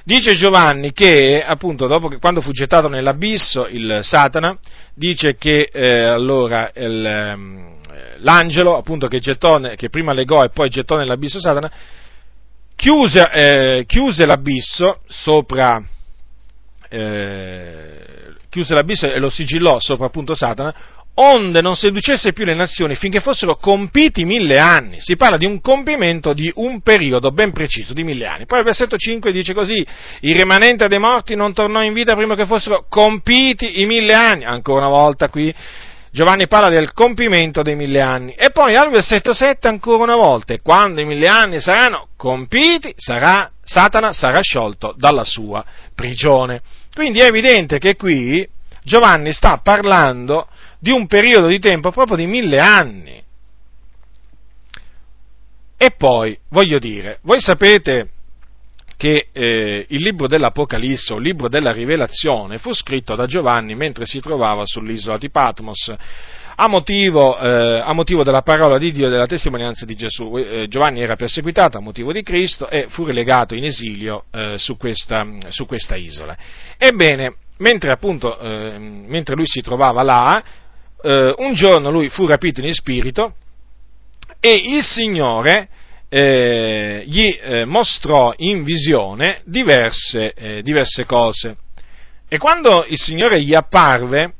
[0.03, 4.57] dice Giovanni che, appunto, dopo che, quando fu gettato nell'abisso il Satana,
[4.93, 7.75] dice che eh, allora il, ehm,
[8.19, 11.71] l'angelo, appunto, che, gettò, che, prima legò e poi gettò nell'abisso Satana,
[12.75, 15.81] chiuse, eh, chiuse l'abisso sopra,
[16.89, 20.73] eh, chiuse l'abisso e lo sigillò sopra appunto Satana,
[21.13, 24.99] onde non seducesse più le nazioni finché fossero compiti mille anni.
[24.99, 28.45] Si parla di un compimento di un periodo ben preciso, di mille anni.
[28.45, 29.85] Poi il versetto 5 dice così,
[30.21, 34.45] il rimanente dei morti non tornò in vita prima che fossero compiti i mille anni.
[34.45, 35.53] Ancora una volta qui
[36.13, 38.33] Giovanni parla del compimento dei mille anni.
[38.33, 43.49] E poi al versetto 7 ancora una volta, quando i mille anni saranno compiti, sarà,
[43.63, 45.63] Satana sarà sciolto dalla sua
[45.95, 46.61] prigione.
[46.93, 48.45] Quindi è evidente che qui
[48.83, 50.47] Giovanni sta parlando
[50.79, 53.23] di un periodo di tempo proprio di mille anni.
[55.77, 58.09] E poi, voglio dire, voi sapete
[59.01, 64.05] che eh, il libro dell'Apocalisse o il libro della Rivelazione fu scritto da Giovanni mentre
[64.05, 65.91] si trovava sull'isola di Patmos
[66.53, 70.37] a motivo, eh, a motivo della parola di Dio e della testimonianza di Gesù.
[70.37, 74.77] Eh, Giovanni era perseguitato a motivo di Cristo e fu relegato in esilio eh, su
[74.77, 76.37] questa, su, questa, isola.
[76.77, 80.43] Ebbene, mentre, appunto, eh, mentre lui si trovava là,
[81.01, 83.33] eh, un giorno lui fu rapito in spirito
[84.39, 85.69] e il Signore
[86.13, 91.55] eh, gli eh, mostrò in visione diverse, eh, diverse, cose.
[92.27, 94.33] E quando il Signore gli apparve,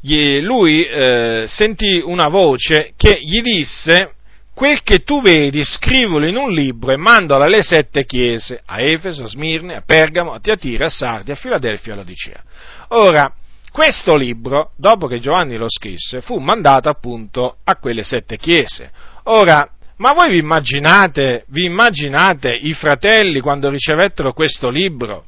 [0.00, 4.14] gli, lui eh, sentì una voce che gli disse,
[4.52, 9.22] quel che tu vedi scrivilo in un libro e mandalo alle sette chiese, a Efeso,
[9.22, 12.42] a Smirne, a Pergamo, a Tiatira, a Sardi, a Filadelfia e a Lodicea.
[12.88, 13.32] Ora,
[13.70, 18.90] questo libro, dopo che Giovanni lo scrisse, fu mandato appunto a quelle sette chiese.
[19.24, 25.24] Ora, ma voi vi immaginate, vi immaginate i fratelli quando ricevettero questo libro?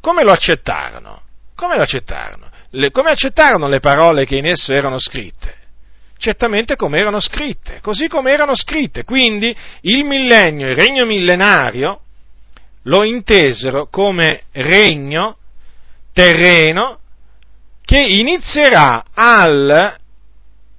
[0.00, 1.22] Come lo accettarono?
[1.54, 2.50] Come lo accettarono?
[2.70, 5.54] Le, come accettarono le parole che in esso erano scritte?
[6.18, 9.04] Certamente come erano scritte, così come erano scritte.
[9.04, 12.00] Quindi il millennio, il regno millenario,
[12.84, 15.36] lo intesero come regno
[16.14, 17.00] terreno
[17.84, 19.96] che inizierà al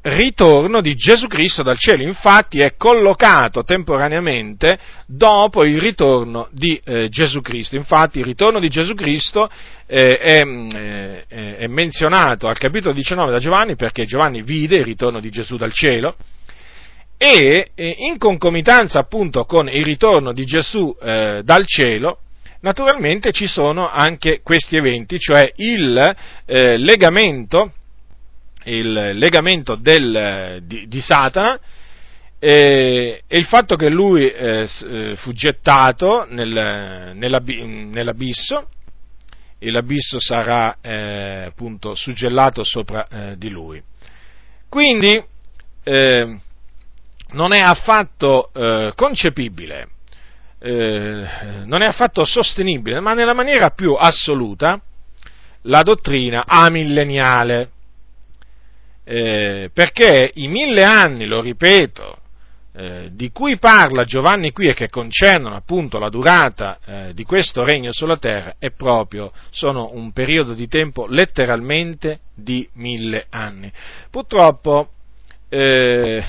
[0.09, 7.09] ritorno di Gesù Cristo dal cielo, infatti è collocato temporaneamente dopo il ritorno di eh,
[7.09, 9.49] Gesù Cristo, infatti il ritorno di Gesù Cristo
[9.85, 15.19] eh, è, eh, è, menzionato al capitolo 19 da Giovanni perché Giovanni vide il ritorno
[15.19, 16.15] di Gesù dal cielo
[17.17, 22.19] e in concomitanza appunto con il ritorno di Gesù eh, dal cielo,
[22.61, 26.15] naturalmente ci sono anche questi eventi, cioè il
[26.45, 27.71] eh, legamento
[28.75, 31.59] il legamento del, di, di, Satana
[32.39, 38.69] e, e, il fatto che lui eh, eh fu gettato nel, nell'abisso
[39.59, 43.81] e l'abisso sarà eh, appunto suggellato sopra eh, di lui.
[44.69, 45.23] Quindi
[45.83, 46.37] eh,
[47.31, 49.89] non è affatto eh, concepibile,
[50.59, 54.81] non è affatto sostenibile, ma nella maniera più assoluta
[55.61, 57.69] la dottrina amilleniale
[59.09, 62.17] eh, perché i mille anni, lo ripeto,
[62.73, 67.63] eh, di cui parla Giovanni qui e che concernono appunto la durata eh, di questo
[67.63, 73.71] regno sulla terra è proprio, sono un periodo di tempo letteralmente di mille anni.
[74.11, 74.89] Purtroppo
[75.47, 76.21] eh,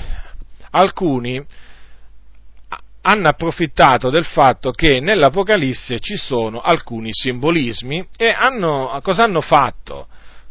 [0.71, 1.45] alcuni
[3.01, 10.07] hanno approfittato del fatto che nell'Apocalisse ci sono alcuni simbolismi e hanno, cosa hanno fatto?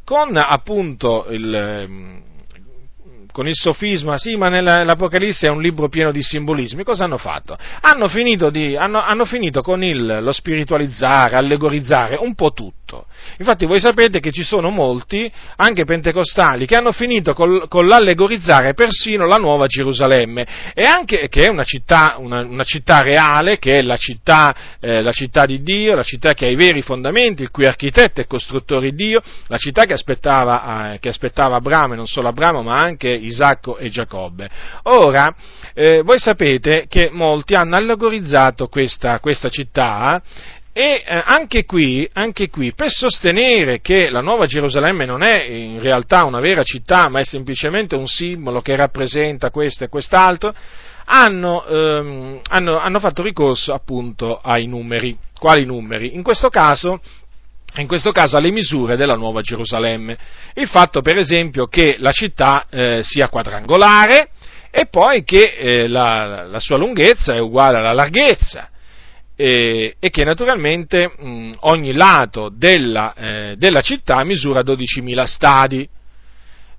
[0.09, 2.23] Con appunto il,
[3.31, 7.59] con il sofisma, sì, ma nell'Apocalisse è un libro pieno di simbolismi, cosa hanno fatto?
[7.83, 13.05] Hanno finito, di, hanno, hanno finito con il, lo spiritualizzare, allegorizzare un po' tutto.
[13.39, 18.75] Infatti voi sapete che ci sono molti, anche pentecostali, che hanno finito col, con l'allegorizzare
[18.75, 23.79] persino la nuova Gerusalemme, e anche, che è una città, una, una città reale, che
[23.79, 27.43] è la città, eh, la città, di Dio, la città che ha i veri fondamenti,
[27.43, 31.97] il cui architetto e costruttore Dio, la città che aspettava, eh, che aspettava Abramo, e
[31.97, 34.49] non solo Abramo, ma anche Isacco e Giacobbe.
[34.85, 35.35] Ora,
[35.75, 40.21] eh, voi sapete che molti hanno allegorizzato questa, questa città
[40.73, 45.81] e eh, anche, qui, anche qui, per sostenere che la Nuova Gerusalemme non è in
[45.81, 50.55] realtà una vera città, ma è semplicemente un simbolo che rappresenta questo e quest'altro,
[51.07, 55.17] hanno, ehm, hanno, hanno fatto ricorso appunto ai numeri.
[55.39, 56.15] Quali numeri?
[56.15, 57.01] In questo caso
[57.77, 60.17] in questo caso alle misure della Nuova Gerusalemme.
[60.55, 64.31] Il fatto, per esempio, che la città eh, sia quadrangolare
[64.71, 68.71] e poi che eh, la, la, sua lunghezza è uguale alla larghezza
[69.41, 75.89] eh, e che naturalmente mh, ogni lato della, eh, della, città misura 12.000 stadi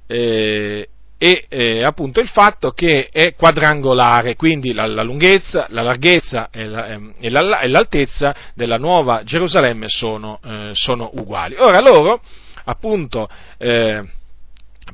[0.06, 6.50] eh, e eh, appunto il fatto che è quadrangolare, quindi la, la lunghezza, la larghezza
[6.52, 11.56] e, la, ehm, e, la, e, l'altezza della nuova Gerusalemme sono, eh, sono uguali.
[11.58, 12.22] Ora loro,
[12.66, 14.04] appunto, eh,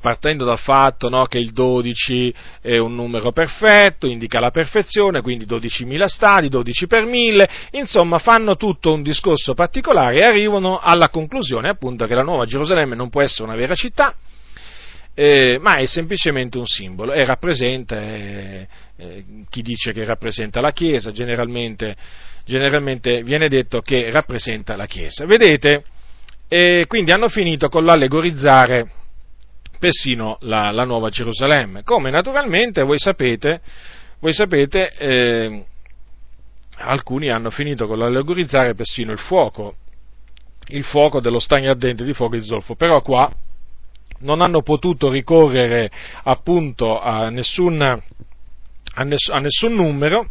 [0.06, 5.48] partendo dal fatto no, che il 12 è un numero perfetto, indica la perfezione, quindi
[5.48, 11.70] 12.000 stadi, 12 per 1000, insomma fanno tutto un discorso particolare e arrivano alla conclusione
[11.70, 14.14] appunto che la nuova Gerusalemme non può essere una vera città,
[15.16, 20.70] eh, ma è semplicemente un simbolo e rappresenta, eh, eh, chi dice che rappresenta la
[20.72, 21.96] Chiesa, generalmente,
[22.46, 25.26] generalmente, viene detto che rappresenta la Chiesa.
[25.26, 25.84] Vedete,
[26.86, 29.04] quindi hanno finito con l'allegorizzare
[29.80, 33.62] persino la, la, Nuova Gerusalemme, come naturalmente voi sapete,
[34.20, 35.66] voi sapete eh,
[36.78, 39.76] alcuni hanno finito con l'allegorizzare persino il fuoco,
[40.70, 43.32] il fuoco dello stagno ardente di fuoco di zolfo, però qua
[44.20, 45.92] non hanno potuto ricorrere
[46.24, 50.30] appunto a nessun, a ness, a nessun numero,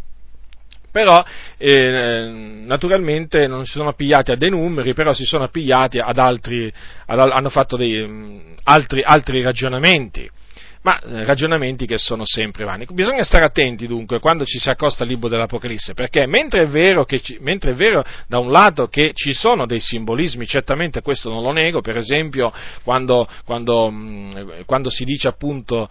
[0.94, 1.24] però
[1.58, 6.72] eh, naturalmente non si sono appigliati a dei numeri, però si sono appigliati ad altri,
[7.06, 10.30] ad, hanno fatto dei, mm, altri, altri ragionamenti
[10.82, 12.86] ma eh, ragionamenti che sono sempre vani.
[12.90, 17.06] Bisogna stare attenti dunque quando ci si accosta al libro dell'Apocalisse, perché mentre è vero,
[17.06, 21.42] ci, mentre è vero da un lato che ci sono dei simbolismi, certamente questo non
[21.42, 22.52] lo nego, per esempio
[22.84, 24.30] quando, quando, mm,
[24.64, 25.88] quando si dice appunto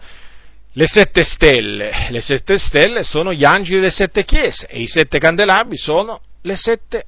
[0.76, 5.18] le sette stelle, le sette stelle sono gli angeli delle sette chiese e i sette
[5.18, 7.04] candelabri sono le sette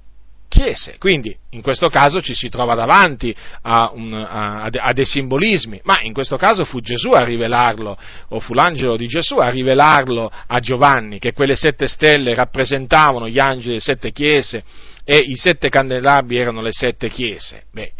[0.48, 0.96] chiese.
[0.98, 5.98] Quindi in questo caso ci si trova davanti a, un, a, a, dei simbolismi, ma
[6.02, 7.98] in questo caso fu Gesù a rivelarlo,
[8.28, 13.40] o fu l'angelo di Gesù a rivelarlo a Giovanni, che quelle sette stelle rappresentavano gli
[13.40, 14.62] angeli delle sette chiese
[15.04, 17.64] e i sette candelabri erano le sette chiese.
[17.72, 17.92] Beh,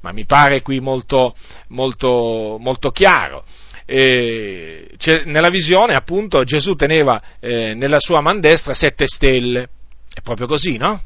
[0.00, 1.34] ma mi pare qui molto,
[1.68, 3.44] molto, molto chiaro.
[3.94, 4.88] Eh,
[5.26, 9.68] nella visione, appunto, Gesù teneva eh, nella sua man destra sette stelle.
[10.10, 11.02] È proprio così, no?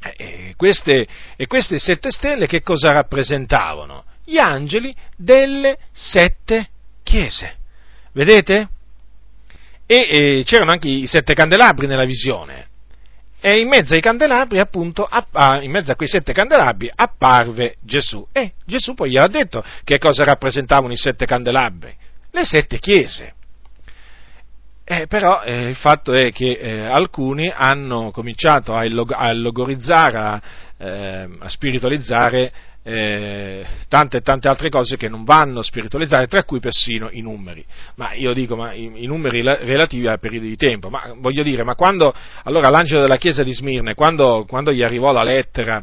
[0.00, 4.04] Eh, e queste, e queste sette stelle che cosa rappresentavano?
[4.24, 6.68] Gli angeli delle sette
[7.02, 7.56] chiese.
[8.14, 8.68] Vedete?
[9.84, 12.68] E, e c'erano anche i sette candelabri nella visione.
[13.44, 15.08] E in mezzo ai candelabri, appunto,
[15.62, 18.24] in mezzo a quei sette candelabri apparve Gesù.
[18.30, 21.92] E Gesù poi gli ha detto che cosa rappresentavano i sette candelabri.
[22.30, 23.34] Le sette chiese.
[24.84, 30.18] Eh, però eh, il fatto è che eh, alcuni hanno cominciato a, illog- a logorizzare,
[30.18, 30.42] a,
[30.78, 36.60] ehm, a spiritualizzare eh, tante e tante altre cose che non vanno spiritualizzate, tra cui
[36.60, 37.64] persino i numeri.
[37.96, 41.42] Ma io dico, ma i, i numeri la- relativi a periodi di tempo, ma voglio
[41.42, 42.14] dire, ma quando,
[42.44, 45.82] allora l'angelo della chiesa di Smirne, quando, quando gli arrivò la lettera,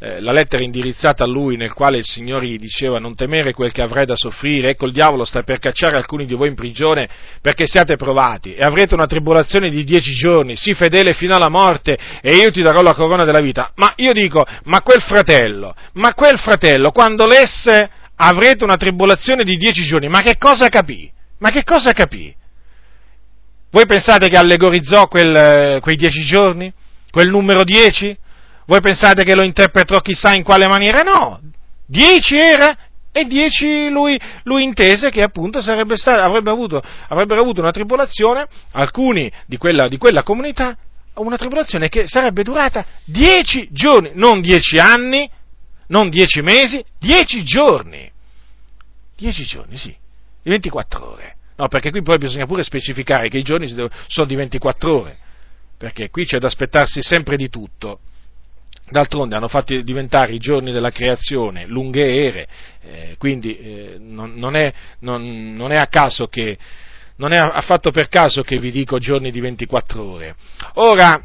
[0.00, 3.72] eh, la lettera indirizzata a lui nel quale il Signore gli diceva non temere quel
[3.72, 7.08] che avrai da soffrire, ecco il diavolo sta per cacciare alcuni di voi in prigione
[7.40, 11.98] perché siate provati e avrete una tribolazione di dieci giorni, sii fedele fino alla morte
[12.20, 13.72] e io ti darò la corona della vita.
[13.74, 19.56] Ma io dico, ma quel fratello, ma quel fratello quando lesse avrete una tribolazione di
[19.56, 21.10] dieci giorni, ma che cosa capì?
[21.38, 22.32] Ma che cosa capì?
[23.70, 26.72] Voi pensate che allegorizzò quel, quei dieci giorni?
[27.10, 28.16] Quel numero dieci?
[28.68, 31.00] Voi pensate che lo interpretò chissà in quale maniera?
[31.00, 31.40] No,
[31.86, 32.76] dieci era
[33.10, 39.32] E dieci lui, lui intese che appunto stato, avrebbe avuto, avrebbero avuto una tribolazione, alcuni
[39.46, 40.76] di quella, di quella comunità,
[41.14, 45.28] una tribolazione che sarebbe durata dieci giorni, non dieci anni,
[45.88, 48.08] non dieci mesi, dieci giorni.
[49.16, 49.88] Dieci giorni, sì,
[50.42, 51.36] di 24 ore.
[51.56, 53.66] No, perché qui poi bisogna pure specificare che i giorni
[54.06, 55.18] sono di 24 ore,
[55.76, 58.00] perché qui c'è da aspettarsi sempre di tutto.
[58.90, 62.46] D'altronde hanno fatto diventare i giorni della creazione lunghe ere,
[62.82, 66.56] eh, quindi eh, non, non, è, non, non, è, a caso che,
[67.16, 70.34] non è affatto per caso che vi dico giorni di 24 ore.
[70.74, 71.22] Ora,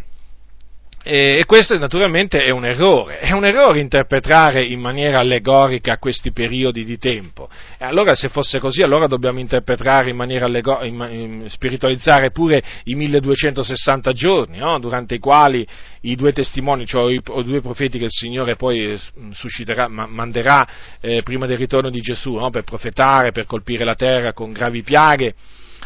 [1.05, 6.85] e questo naturalmente è un errore, è un errore interpretare in maniera allegorica questi periodi
[6.85, 7.49] di tempo.
[7.77, 14.13] E allora se fosse così, allora dobbiamo interpretare in maniera allegorica, spiritualizzare pure i 1260
[14.13, 14.79] giorni, no?
[14.79, 15.67] durante i quali
[16.01, 18.97] i due testimoni, cioè i, i, due profeti che il Signore poi
[19.31, 20.65] susciterà, manderà
[21.01, 22.49] eh, prima del ritorno di Gesù, no?
[22.49, 25.35] per profetare, per colpire la terra con gravi piaghe,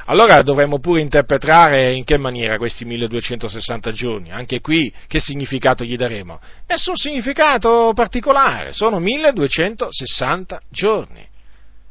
[0.09, 4.31] allora dovremmo pure interpretare in che maniera questi 1260 giorni.
[4.31, 6.39] Anche qui che significato gli daremo?
[6.67, 11.27] Nessun significato particolare, sono 1260 giorni,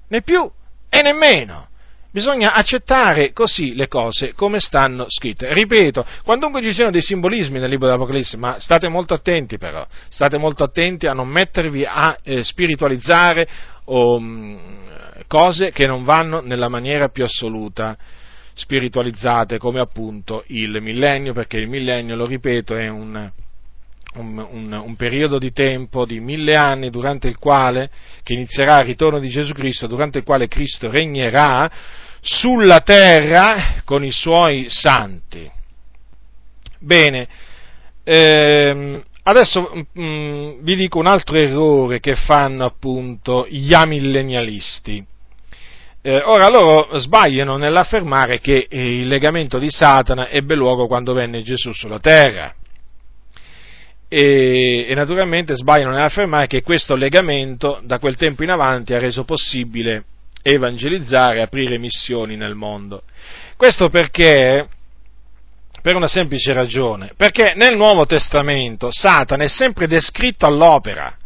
[0.09, 0.51] né più
[0.89, 1.69] e né meno.
[2.11, 5.53] Bisogna accettare così le cose come stanno scritte.
[5.53, 10.39] Ripeto, quandunque ci siano dei simbolismi nel libro dell'Apocalisse, ma state molto attenti però, state
[10.39, 13.47] molto attenti a non mettervi a eh, spiritualizzare
[13.85, 14.57] o, mm,
[15.27, 17.97] cose che non vanno nella maniera più assoluta
[18.55, 23.31] spiritualizzate come appunto il millennio, perché il millennio, lo ripeto, è un,
[24.15, 27.91] un, un, un, periodo di tempo di mille anni durante il quale,
[28.23, 31.71] che inizierà il ritorno di Gesù Cristo, durante il quale Cristo regnerà
[32.21, 35.51] sulla terra con i suoi santi.
[36.79, 37.29] Bene,
[38.05, 45.05] ehm, adesso mh, mm, vi dico un altro errore che fanno appunto gli amillennialisti.
[46.03, 51.43] Eh, ora loro sbagliano nell'affermare che eh, il legamento di Satana ebbe luogo quando venne
[51.43, 52.55] Gesù sulla terra.
[54.09, 59.25] E, e, naturalmente sbagliano nell'affermare che questo legamento da quel tempo in avanti ha reso
[59.25, 60.05] possibile
[60.43, 63.03] evangelizzare, aprire missioni nel mondo.
[63.57, 64.69] Questo perché,
[65.87, 71.17] per una semplice ragione, perché nel Nuovo Testamento Satana è sempre descritto all'opera,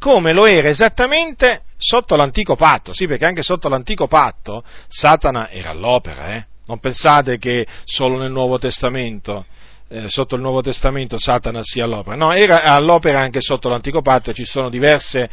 [0.00, 5.70] come lo era esattamente sotto l'antico patto, sì perché anche sotto l'antico patto Satana era
[5.70, 6.46] all'opera, eh?
[6.66, 9.46] non pensate che solo nel Nuovo Testamento,
[9.86, 14.32] eh, sotto il Nuovo Testamento Satana sia all'opera, no, era all'opera anche sotto l'antico patto
[14.32, 15.28] e ci sono diverse,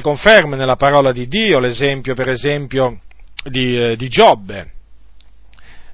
[0.00, 3.02] conferme nella parola di Dio, l'esempio per esempio
[3.44, 4.72] di, eh, di Giobbe,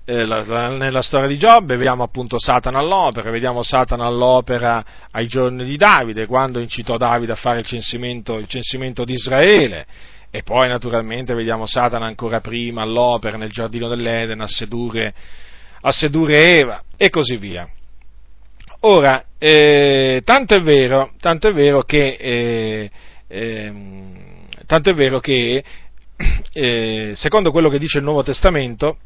[0.06, 6.26] nella storia di Giobbe vediamo appunto Satana all'opera, vediamo Satana all'opera ai giorni di Davide,
[6.26, 9.84] quando incitò Davide a fare il censimento, il censimento di Israele,
[10.30, 15.12] e poi naturalmente vediamo Satana ancora prima all'opera nel giardino dell'Eden a sedurre,
[15.80, 17.68] a sedurre Eva e così via.
[18.80, 22.90] Ora, eh, tanto, è vero, tanto è vero che, eh,
[23.26, 23.72] eh,
[24.66, 25.64] tanto è vero che
[26.52, 28.98] eh, secondo quello che dice il Nuovo Testamento,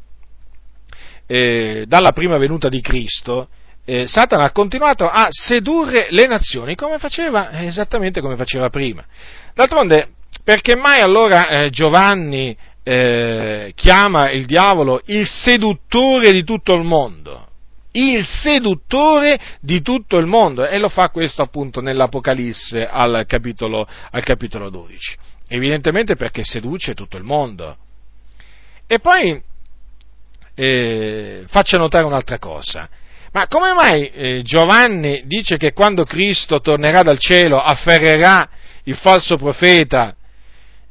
[1.27, 3.47] eh, dalla prima venuta di Cristo,
[3.85, 9.03] eh, Satana ha continuato a sedurre le nazioni come faceva, esattamente come faceva prima.
[9.53, 10.09] D'altronde,
[10.43, 17.47] perché mai allora eh, Giovanni eh, chiama il diavolo il seduttore di tutto il mondo?
[17.93, 24.23] Il seduttore di tutto il mondo e lo fa questo appunto nell'Apocalisse al capitolo, al
[24.23, 25.17] capitolo 12.
[25.49, 27.75] Evidentemente perché seduce tutto il mondo.
[28.87, 29.41] E poi
[30.63, 32.87] eh, faccia notare un'altra cosa.
[33.31, 38.47] Ma come mai eh, Giovanni dice che quando Cristo tornerà dal cielo afferrerà
[38.83, 40.15] il falso profeta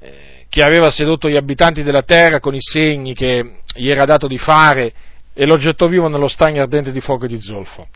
[0.01, 4.27] eh, che aveva sedotto gli abitanti della terra con i segni che gli era dato
[4.27, 4.93] di fare
[5.33, 7.87] e lo gettò vivo nello stagno ardente di fuoco e di zolfo?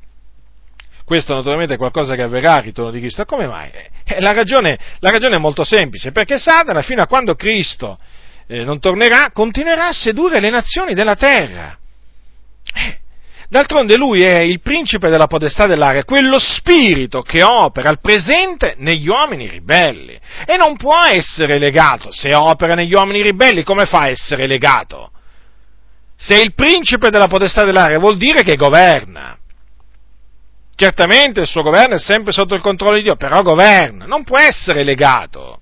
[1.05, 3.25] Questo naturalmente è qualcosa che avverrà al ritorno di Cristo.
[3.25, 3.71] Come mai?
[4.05, 7.99] Eh, la, ragione, la ragione è molto semplice, perché Satana fino a quando Cristo
[8.47, 11.77] eh, non tornerà, continuerà a sedurre le nazioni della terra.
[12.75, 12.99] Eh,
[13.49, 19.09] d'altronde lui è il principe della potestà dell'aria, quello spirito che opera al presente negli
[19.09, 22.11] uomini ribelli e non può essere legato.
[22.13, 25.11] Se opera negli uomini ribelli, come fa a essere legato?
[26.17, 29.37] Se è il principe della potestà dell'aria vuol dire che governa.
[30.77, 34.39] Certamente il suo governo è sempre sotto il controllo di Dio, però governa, non può
[34.39, 35.61] essere legato.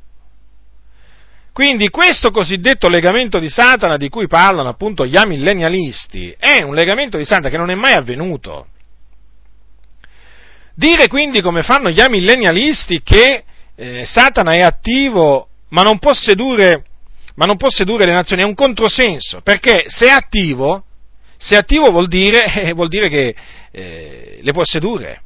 [1.52, 7.18] Quindi questo cosiddetto legamento di Satana di cui parlano appunto gli amillennialisti è un legamento
[7.18, 8.68] di Satana che non è mai avvenuto.
[10.74, 13.44] Dire quindi come fanno gli amillennialisti che
[13.74, 16.84] eh, Satana è attivo ma non può sedurre,
[17.34, 20.84] ma non può sedurre le nazioni, è un controsenso, perché se è attivo,
[21.36, 23.34] se è attivo vuol dire, eh, vuol dire che
[23.70, 25.22] eh, le può sedurre.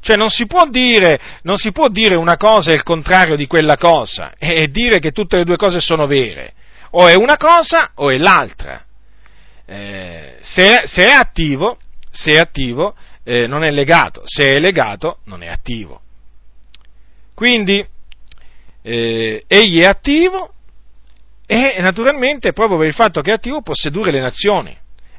[0.00, 3.76] Cioè non si, dire, non si può dire, una cosa e il contrario di quella
[3.76, 6.54] cosa e dire che tutte le due cose sono vere.
[6.92, 8.84] O è una cosa o è l'altra.
[9.66, 11.78] Eh, se, se, è attivo,
[12.10, 16.00] se è attivo eh, non è legato, se è legato non è attivo.
[17.34, 17.86] Quindi
[18.82, 20.52] eh, egli è attivo
[21.46, 24.76] e naturalmente proprio per il fatto che è attivo può sedurre le nazioni.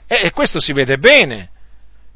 [0.08, 1.50] E, e questo si vede bene.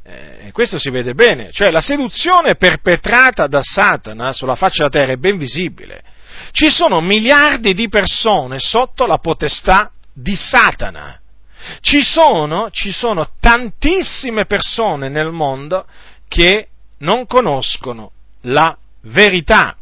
[0.08, 5.12] Eh, questo si vede bene, cioè la seduzione perpetrata da Satana sulla faccia della terra
[5.14, 6.04] è ben visibile.
[6.52, 11.20] Ci sono miliardi di persone sotto la potestà di Satana.
[11.80, 15.88] Ci sono, ci sono tantissime persone nel mondo
[16.28, 16.68] che
[17.00, 19.76] non conoscono la verità,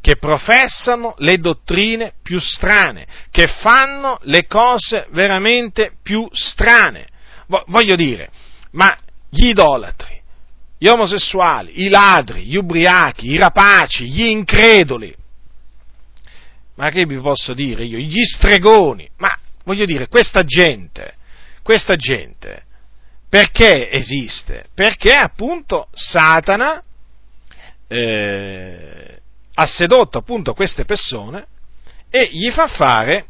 [0.00, 7.06] che professano le dottrine più strane, che fanno le cose veramente più strane.
[7.66, 8.30] Voglio dire,
[8.72, 8.96] ma
[9.30, 10.20] gli idolatri,
[10.78, 15.14] gli omosessuali, i ladri, gli ubriachi, i rapaci, gli increduli,
[16.78, 17.98] ma che vi posso dire io?
[17.98, 19.28] Gli stregoni, ma
[19.64, 21.14] voglio dire, questa gente,
[21.62, 22.62] questa gente,
[23.28, 24.66] perché esiste?
[24.74, 26.82] Perché appunto Satana
[27.88, 29.20] eh,
[29.54, 31.46] ha sedotto appunto queste persone
[32.10, 33.26] e gli fa fare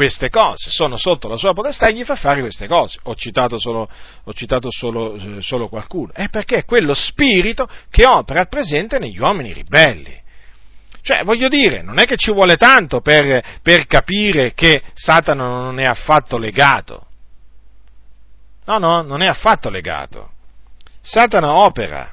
[0.00, 2.98] queste cose, sono sotto la sua potestà e gli fa fare queste cose.
[3.02, 3.86] Ho citato solo,
[4.24, 6.10] ho citato solo, eh, solo qualcuno.
[6.14, 10.18] È perché è quello spirito che opera al presente negli uomini ribelli.
[11.02, 15.78] Cioè, voglio dire, non è che ci vuole tanto per, per capire che Satana non
[15.78, 17.06] è affatto legato.
[18.64, 20.30] No, no, non è affatto legato.
[21.02, 22.10] Satana opera,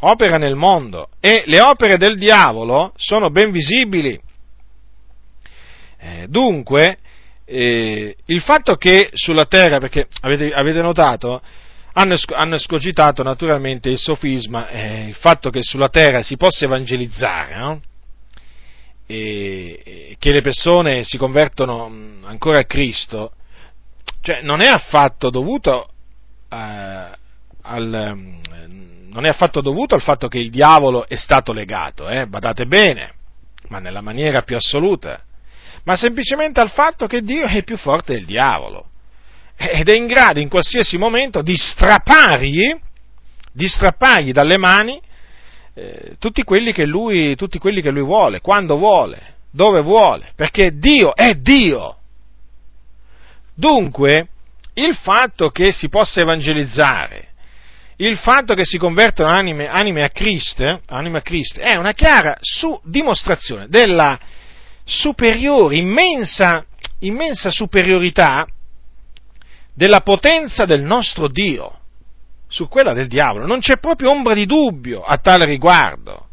[0.00, 4.20] opera nel mondo e le opere del diavolo sono ben visibili.
[5.98, 6.98] Eh, dunque,
[7.46, 11.40] eh, il fatto che sulla terra, perché avete, avete notato,
[11.92, 17.56] hanno, hanno, escogitato naturalmente il sofisma, eh, il fatto che sulla terra si possa evangelizzare,
[17.56, 17.80] no?
[19.06, 23.32] e, che le persone si convertono mm, ancora a Cristo,
[24.20, 25.88] cioè non è affatto dovuto
[26.50, 27.10] eh,
[27.62, 32.26] al, mm, non è affatto dovuto al fatto che il diavolo è stato legato, eh,
[32.26, 33.14] badate bene,
[33.68, 35.22] ma nella maniera più assoluta,
[35.86, 38.90] ma semplicemente al fatto che Dio è più forte del diavolo
[39.56, 42.76] ed è in grado in qualsiasi momento di strappargli,
[43.52, 45.00] di strappargli dalle mani
[45.74, 51.14] eh, tutti, quelli lui, tutti quelli che lui vuole, quando vuole, dove vuole, perché Dio
[51.14, 51.98] è Dio.
[53.54, 54.28] Dunque,
[54.74, 57.28] il fatto che si possa evangelizzare,
[57.96, 62.36] il fatto che si convertono anime, anime, a, Cristo, anime a Cristo, è una chiara
[62.40, 64.18] su, dimostrazione della
[64.88, 66.64] superiore, immensa,
[67.00, 68.46] immensa superiorità
[69.74, 71.80] della potenza del nostro Dio
[72.46, 73.46] su quella del diavolo.
[73.46, 76.28] Non c'è proprio ombra di dubbio a tale riguardo.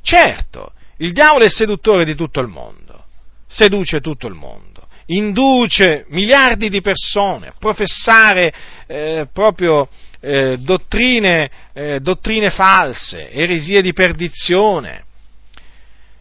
[0.00, 3.04] Certo, il diavolo è seduttore di tutto il mondo,
[3.46, 8.52] seduce tutto il mondo, induce miliardi di persone a professare
[8.86, 9.88] eh, proprio
[10.20, 15.04] eh, dottrine, eh, dottrine, false, eresie di perdizione.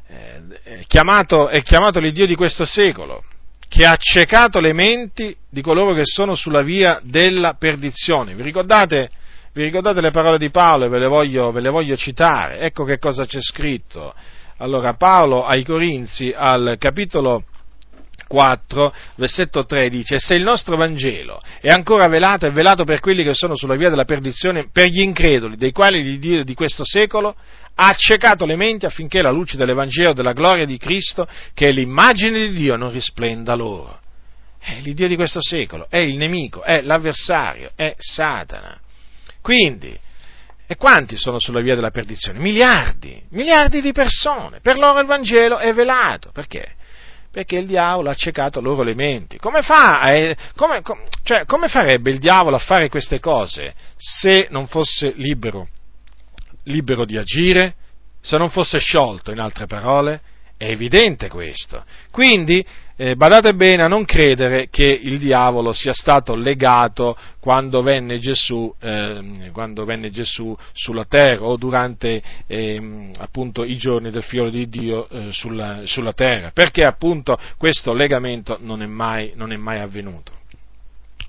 [0.09, 3.23] Eh, è chiamato, è chiamato l'Iddio di questo secolo,
[3.67, 8.33] che ha accecato le menti di coloro che sono sulla via della perdizione.
[8.33, 9.09] Vi ricordate,
[9.53, 12.59] vi ricordate le parole di Paolo e ve le, voglio, ve le voglio citare?
[12.59, 14.13] Ecco che cosa c'è scritto.
[14.59, 17.43] Allora, Paolo ai Corinzi, al capitolo
[18.27, 23.23] 4, versetto 3 dice, se il nostro Vangelo è ancora velato, è velato per quelli
[23.23, 26.83] che sono sulla via della perdizione, per gli increduli, dei quali il Dio di questo
[26.85, 27.35] secolo
[27.79, 32.49] ha accecato le menti affinché la luce dell'Evangelo della gloria di Cristo, che è l'immagine
[32.49, 33.99] di Dio, non risplenda loro.
[34.59, 38.77] È l'Iddio di questo secolo, è il nemico, è l'avversario, è Satana.
[39.41, 39.97] Quindi,
[40.65, 42.39] e quanti sono sulla via della perdizione?
[42.39, 44.59] Miliardi, miliardi di persone.
[44.59, 46.31] Per loro il Vangelo è velato.
[46.33, 46.75] Perché?
[47.37, 49.37] Perché il diavolo ha accecato loro le menti.
[49.37, 54.47] Come, fa, eh, come, com, cioè, come farebbe il diavolo a fare queste cose se
[54.49, 55.67] non fosse libero
[56.63, 57.75] libero di agire,
[58.21, 60.19] se non fosse sciolto, in altre parole,
[60.57, 61.85] è evidente questo.
[62.09, 62.65] Quindi,
[62.99, 68.73] eh, badate bene a non credere che il diavolo sia stato legato quando venne Gesù,
[68.81, 74.67] eh, quando venne Gesù sulla terra o durante eh, appunto i giorni del figlio di
[74.67, 79.79] Dio eh, sulla, sulla, terra, perché appunto questo legamento non è mai, non è mai
[79.79, 80.33] avvenuto.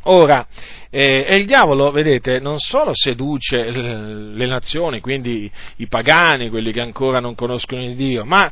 [0.04, 0.46] Ora,
[0.88, 6.80] eh, e il diavolo, vedete, non solo seduce le nazioni, quindi i pagani, quelli che
[6.80, 8.50] ancora non conoscono il Dio, ma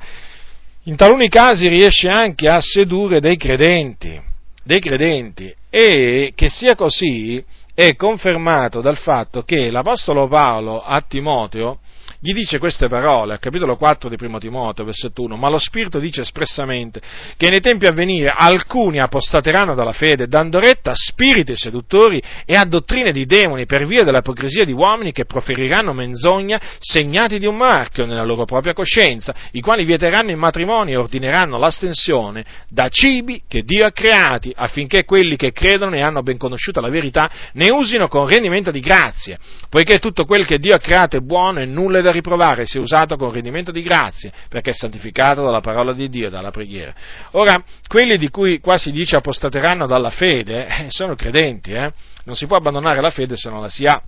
[0.86, 4.20] in taluni casi riesce anche a sedurre dei credenti,
[4.62, 11.80] dei credenti, e che sia così è confermato dal fatto che l'Apostolo Paolo a Timoteo
[12.20, 15.98] gli dice queste parole, al capitolo 4 di Primo Timoteo, versetto 1, ma lo Spirito
[15.98, 17.00] dice espressamente
[17.36, 22.54] che nei tempi a venire alcuni apostateranno dalla fede, dando retta a spiriti seduttori e
[22.56, 27.56] a dottrine di demoni per via dell'ipocrisia di uomini che proferiranno menzogna segnati di un
[27.56, 33.42] marchio nella loro propria coscienza, i quali vieteranno il matrimonio e ordineranno l'astensione da cibi
[33.48, 37.70] che Dio ha creati, affinché quelli che credono e hanno ben conosciuta la verità ne
[37.72, 39.38] usino con rendimento di grazie,
[39.68, 42.80] poiché tutto quel che Dio ha creato è buono e nulla è da riprovare sia
[42.80, 46.94] usato con rendimento di grazie, perché è santificato dalla parola di Dio, dalla preghiera.
[47.32, 51.92] Ora, quelli di cui qua si dice apostateranno dalla fede, eh, sono credenti, eh?
[52.24, 54.00] non si può abbandonare la fede se non la si ha,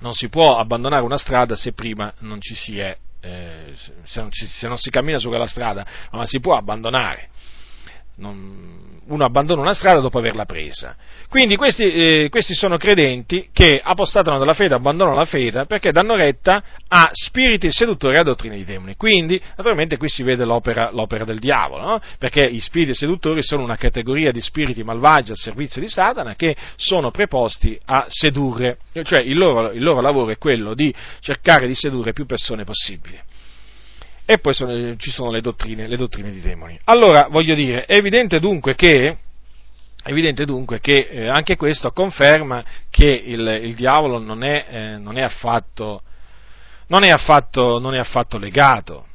[0.00, 3.72] non si può abbandonare una strada se prima non ci si è, eh,
[4.04, 7.30] se, non ci, se non si cammina su quella strada, la si può abbandonare
[8.16, 10.96] non, uno abbandona una strada dopo averla presa.
[11.28, 16.14] Quindi questi, eh, questi, sono credenti che apostatano dalla fede, abbandonano la fede perché danno
[16.14, 18.96] retta a spiriti seduttori e a dottrine di demoni.
[18.96, 22.00] Quindi, naturalmente, qui si vede l'opera, l'opera del diavolo, no?
[22.18, 26.56] perché i spiriti seduttori sono una categoria di spiriti malvagi al servizio di Satana che
[26.76, 31.74] sono preposti a sedurre, cioè il loro, il loro lavoro è quello di cercare di
[31.74, 33.18] sedurre più persone possibili.
[34.26, 36.78] E poi sono, ci sono le dottrine, le dottrine di demoni.
[36.84, 39.18] Allora, voglio dire, è evidente dunque che
[40.06, 45.18] evidente dunque che eh, anche questo conferma che il, il diavolo non è, eh, non,
[45.18, 46.02] è affatto,
[46.88, 49.06] non, è affatto, non è, affatto, legato.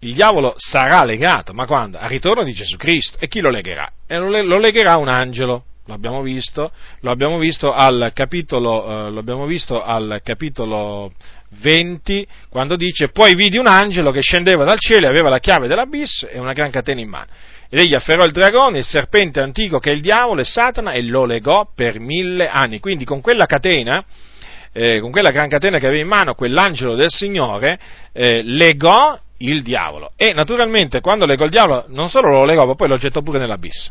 [0.00, 1.98] Il diavolo sarà legato, ma quando?
[1.98, 3.18] Al ritorno di Gesù Cristo.
[3.20, 3.90] E chi lo legherà?
[4.06, 5.64] E lo, legherà un angelo.
[5.86, 6.70] Lo abbiamo visto,
[7.00, 11.12] lo abbiamo visto al capitolo, eh, lo abbiamo visto al capitolo
[11.60, 15.66] 20, quando dice, poi vidi un angelo che scendeva dal cielo e aveva la chiave
[15.66, 17.26] dell'abisso e una gran catena in mano.
[17.68, 21.02] Ed egli afferrò il dragone, il serpente antico che è il diavolo e Satana e
[21.02, 22.78] lo legò per mille anni.
[22.78, 24.04] Quindi con quella catena,
[24.72, 27.78] eh, con quella gran catena che aveva in mano quell'angelo del Signore,
[28.12, 30.10] eh, legò il diavolo.
[30.16, 33.38] E naturalmente quando legò il diavolo non solo lo legò, ma poi lo gettò pure
[33.38, 33.90] nell'abisso.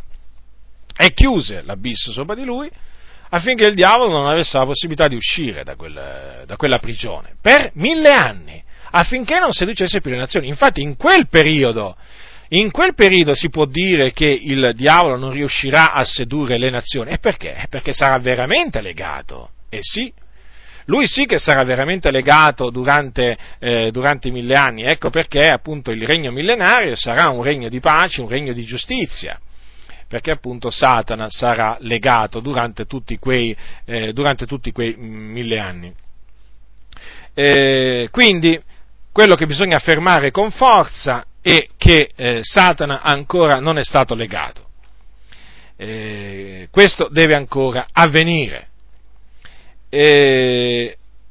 [1.04, 2.70] E chiuse l'abisso sopra di lui
[3.30, 7.72] affinché il diavolo non avesse la possibilità di uscire da, quel, da quella prigione per
[7.74, 10.47] mille anni, affinché non seducesse più le nazioni.
[10.47, 11.97] Infatti in quel periodo,
[12.49, 17.10] in quel periodo si può dire che il diavolo non riuscirà a sedurre le nazioni.
[17.10, 17.66] E perché?
[17.68, 19.54] Perché sarà veramente legato.
[19.70, 20.14] E sì,
[20.86, 25.89] lui sì che sarà veramente legato durante, eh, durante, i mille anni, ecco perché appunto
[25.89, 29.39] il regno millenario sarà un regno di pace, un regno di giustizia
[30.12, 33.55] perché appunto Satana sarà legato durante tutti quei,
[33.86, 35.93] eh, durante tutti quei mille anni.
[37.34, 38.62] Eh, quindi
[39.09, 44.68] quello che bisogna affermare con forza è che eh, Satana ancora non è stato legato.
[45.78, 48.68] Eh, questo deve ancora avvenire.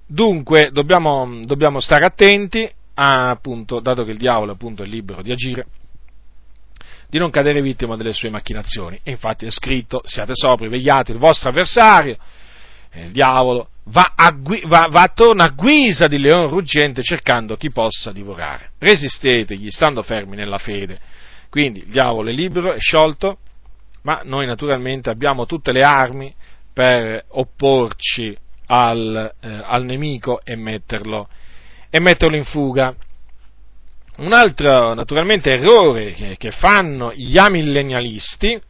[0.06, 5.32] dunque dobbiamo, dobbiamo, stare attenti, a, appunto, dato che il diavolo appunto, è libero di
[5.32, 5.66] agire
[7.11, 8.98] di non cadere vittima delle sue macchinazioni.
[9.02, 12.16] E infatti è scritto, siate sobri, vegliate, il vostro avversario,
[12.94, 14.34] il diavolo, va, a,
[14.66, 18.70] va, va attorno a guisa di leone ruggente cercando chi possa divorare.
[18.78, 20.98] Resistetegli, stando fermi nella fede.
[21.50, 23.38] Quindi il diavolo è libero, è sciolto,
[24.02, 26.32] ma noi naturalmente abbiamo tutte le armi
[26.72, 28.36] per opporci
[28.66, 31.28] al, eh, al nemico e metterlo,
[31.90, 32.94] e metterlo in fuga.
[34.20, 38.60] Un altro, naturalmente, errore che, che fanno gli amillennialisti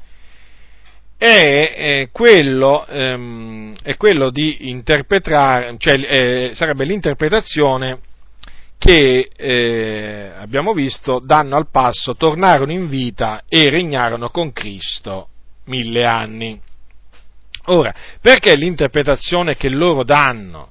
[1.16, 7.98] è, è, quello, ehm, è quello, di interpretare, cioè eh, sarebbe l'interpretazione
[8.78, 15.30] che eh, abbiamo visto danno al passo, tornarono in vita e regnarono con Cristo
[15.64, 16.60] mille anni.
[17.66, 20.70] Ora, perché l'interpretazione che loro danno,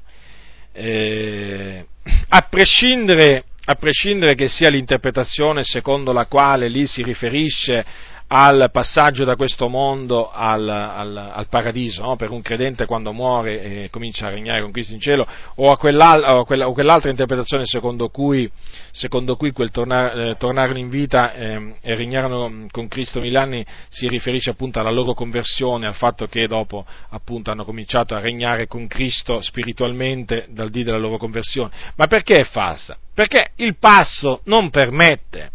[0.72, 1.86] eh,
[2.30, 7.86] a prescindere a prescindere che sia l'interpretazione secondo la quale lì si riferisce
[8.32, 12.16] al passaggio da questo mondo al, al, al paradiso, no?
[12.16, 16.36] per un credente quando muore e comincia a regnare con Cristo in cielo, o a,
[16.36, 18.50] o quella, o quell'altra interpretazione secondo cui,
[18.92, 23.66] secondo cui quel tornar, eh, tornarono in vita eh, e regnarono con Cristo mille anni
[23.90, 28.68] si riferisce appunto alla loro conversione, al fatto che dopo appunto hanno cominciato a regnare
[28.68, 31.72] con Cristo spiritualmente dal dì della loro conversione.
[31.96, 32.96] Ma perché è falsa?
[33.12, 35.52] Perché il passo non permette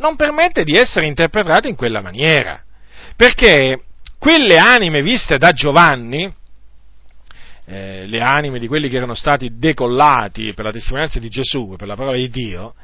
[0.00, 2.62] non permette di essere interpretato in quella maniera,
[3.14, 3.82] perché
[4.18, 6.32] quelle anime viste da Giovanni,
[7.66, 11.86] eh, le anime di quelli che erano stati decollati per la testimonianza di Gesù, per
[11.86, 12.74] la parola di Dio,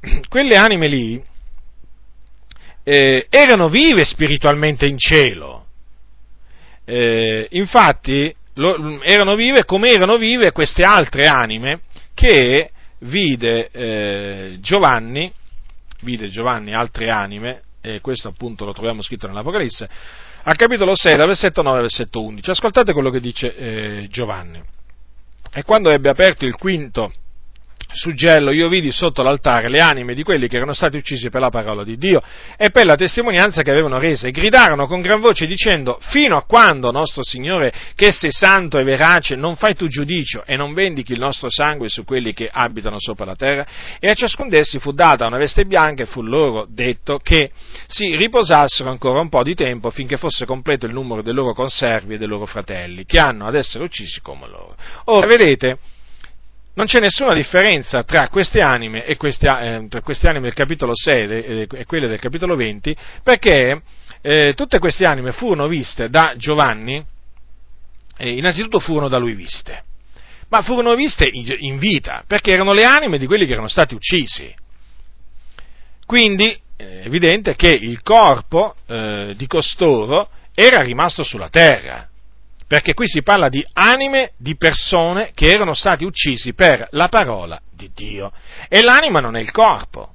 [0.28, 1.22] quelle anime lì
[2.84, 5.66] eh, erano vive spiritualmente in cielo.
[6.84, 11.80] Eh, infatti lo, erano vive come erano vive queste altre anime
[12.14, 12.70] che
[13.00, 15.30] vide eh, Giovanni,
[16.02, 19.88] vide Giovanni altre anime, e questo appunto lo troviamo scritto nell'Apocalisse,
[20.42, 22.50] al capitolo 6, dal versetto 9 al versetto 11.
[22.50, 24.62] Ascoltate quello che dice eh, Giovanni.
[25.52, 27.12] E quando ebbe aperto il quinto
[27.92, 31.48] suggello io vidi sotto l'altare le anime di quelli che erano stati uccisi per la
[31.48, 32.22] parola di Dio
[32.56, 36.44] e per la testimonianza che avevano resa e gridarono con gran voce dicendo fino a
[36.44, 41.12] quando nostro Signore che sei santo e verace non fai tu giudicio e non vendichi
[41.12, 43.66] il nostro sangue su quelli che abitano sopra la terra
[43.98, 47.50] e a ciascun d'essi fu data una veste bianca e fu loro detto che
[47.86, 52.14] si riposassero ancora un po' di tempo finché fosse completo il numero dei loro conservi
[52.14, 54.76] e dei loro fratelli che hanno ad essere uccisi come loro.
[55.04, 55.78] Ora vedete
[56.78, 60.92] non c'è nessuna differenza tra queste anime e queste, eh, tra queste anime del capitolo
[60.94, 63.82] 6 e, e quelle del capitolo 20, perché
[64.20, 67.04] eh, tutte queste anime furono viste da Giovanni,
[68.16, 69.82] eh, innanzitutto furono da lui viste,
[70.50, 73.96] ma furono viste in, in, vita, perché erano le anime di quelli che erano stati
[73.96, 74.54] uccisi.
[76.06, 82.08] Quindi è evidente che il corpo eh, di costoro era rimasto sulla terra
[82.68, 87.58] perché qui si parla di anime di persone che erano stati uccisi per la parola
[87.72, 88.30] di Dio.
[88.68, 90.12] E l'anima non è il corpo.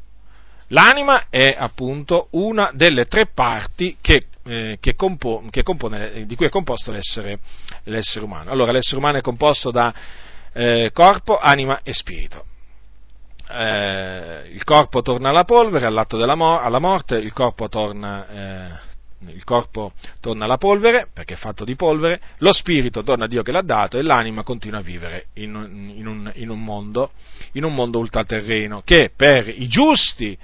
[0.68, 6.46] L'anima è appunto una delle tre parti che, eh, che, compo, che compone, di cui
[6.46, 7.40] è composto l'essere,
[7.86, 8.52] l'essere, umano.
[8.52, 9.92] Allora, l'essere umano è composto da
[10.54, 12.46] eh, corpo, anima e spirito.
[13.50, 18.93] Eh, il corpo torna alla polvere all'atto della mo- alla morte, il corpo torna eh,
[19.30, 23.44] il corpo torna alla polvere, perché è fatto di polvere, lo spirito torna a Dio
[23.44, 27.12] che l'ha dato e l'anima continua a vivere in un, in un, in un, mondo,
[27.54, 30.38] in un mondo ultraterreno, che per i giusti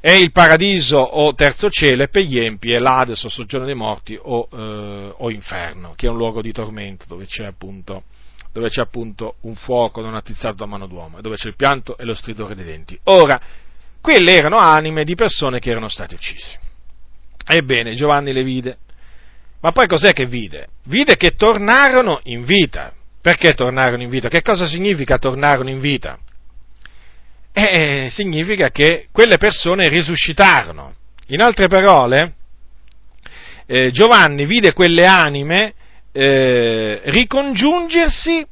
[0.00, 3.74] è il paradiso o terzo cielo e per gli empi è l'Ades o soggiorno dei
[3.74, 8.04] morti o, eh, o, inferno, che è un luogo di tormento dove c'è appunto,
[8.50, 12.04] dove c'è appunto un fuoco non attizzato da mano d'uomo, dove c'è il pianto e
[12.04, 12.98] lo stridore dei denti.
[13.04, 13.38] Ora,
[14.00, 16.58] quelle erano anime di persone che erano state uccise.
[17.46, 18.78] Ebbene, Giovanni le vide.
[19.60, 20.68] Ma poi cos'è che vide?
[20.84, 22.92] Vide che tornarono in vita.
[23.20, 24.28] Perché tornarono in vita?
[24.28, 26.18] Che cosa significa tornarono in vita?
[27.52, 30.94] Eh, significa che quelle persone risuscitarono.
[31.26, 32.34] In altre parole,
[33.66, 35.74] eh, Giovanni vide quelle anime
[36.12, 38.44] eh, ricongiungersi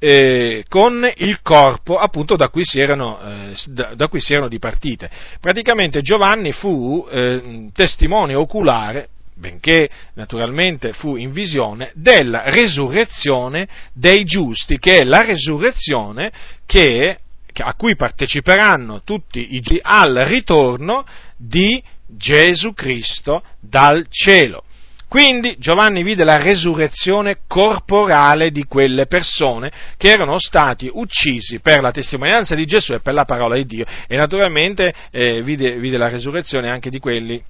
[0.00, 4.48] eh, con il corpo appunto da cui, si erano, eh, da, da cui si erano
[4.48, 5.10] dipartite.
[5.40, 14.78] Praticamente Giovanni fu eh, testimone oculare benché naturalmente fu in visione, della resurrezione dei giusti,
[14.78, 16.30] che è la resurrezione
[16.66, 17.18] che,
[17.54, 24.64] a cui parteciperanno tutti i giusti al ritorno di Gesù Cristo dal cielo.
[25.10, 31.90] Quindi Giovanni vide la resurrezione corporale di quelle persone che erano stati uccisi per la
[31.90, 36.08] testimonianza di Gesù e per la parola di Dio e naturalmente eh, vide, vide la
[36.08, 37.42] resurrezione anche di quelli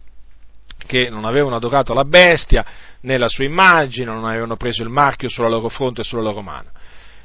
[0.86, 2.64] che non avevano adorato la bestia
[3.02, 6.40] né la sua immagine, non avevano preso il marchio sulla loro fronte e sulla loro
[6.40, 6.70] mano.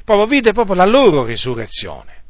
[0.04, 2.24] Proprio vide proprio la loro risurrezione.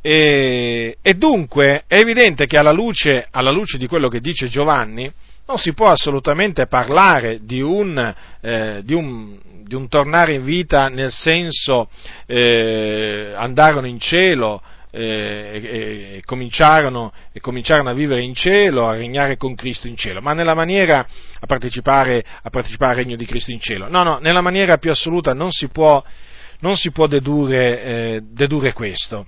[0.00, 5.12] E, e dunque è evidente che alla luce, alla luce di quello che dice Giovanni,
[5.46, 10.88] non si può assolutamente parlare di un, eh, di un, di un tornare in vita
[10.88, 11.88] nel senso
[12.26, 15.00] eh, andarono in cielo eh,
[15.52, 20.20] e, e, cominciarono, e, cominciarono, a vivere in cielo, a regnare con Cristo in cielo,
[20.20, 23.88] ma nella maniera a partecipare, a partecipare al regno di Cristo in cielo.
[23.88, 26.02] No, no, nella maniera più assoluta non si può,
[26.60, 29.26] non si può dedurre, eh, dedurre questo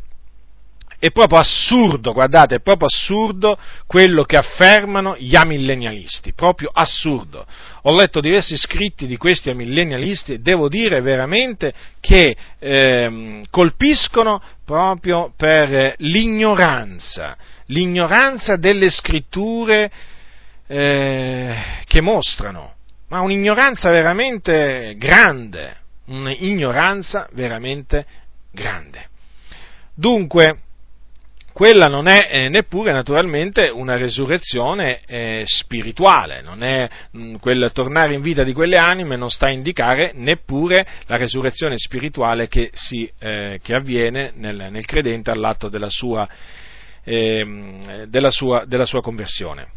[1.03, 7.45] è proprio assurdo, guardate, è proprio assurdo quello che affermano gli amillennialisti, proprio assurdo.
[7.83, 15.33] Ho letto diversi scritti di questi amillennialisti e devo dire veramente che eh, colpiscono proprio
[15.37, 17.37] per l'ignoranza,
[17.67, 19.91] l'ignoranza delle scritture
[20.69, 22.75] eh, che mostrano,
[23.09, 28.07] ma un'ignoranza veramente grande, un'ignoranza veramente
[28.53, 29.09] grande.
[29.97, 30.59] Dunque,
[31.53, 37.71] quella non è eh, neppure naturalmente una resurrezione eh, spirituale, non è, mh, mm, quel
[37.73, 42.71] tornare in vita di quelle anime non sta a indicare neppure la resurrezione spirituale che,
[42.73, 46.29] si, eh, che avviene nel, nel, credente all'atto della sua,
[47.05, 49.69] ehm, della sua, della sua conversione.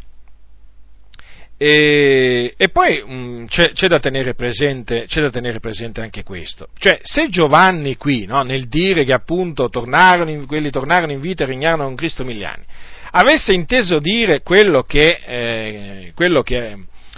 [1.58, 3.98] E, e poi mh, mm, c'è, c'è, da
[4.34, 6.68] presente, c'è, da tenere presente, anche questo.
[6.78, 11.44] Cioè, se Giovanni qui, no, nel dire che appunto tornarono in, quelli tornarono in vita
[11.44, 12.64] e regnarono con Cristo mille anni,
[13.12, 16.76] avesse inteso dire quello che, eh, quello che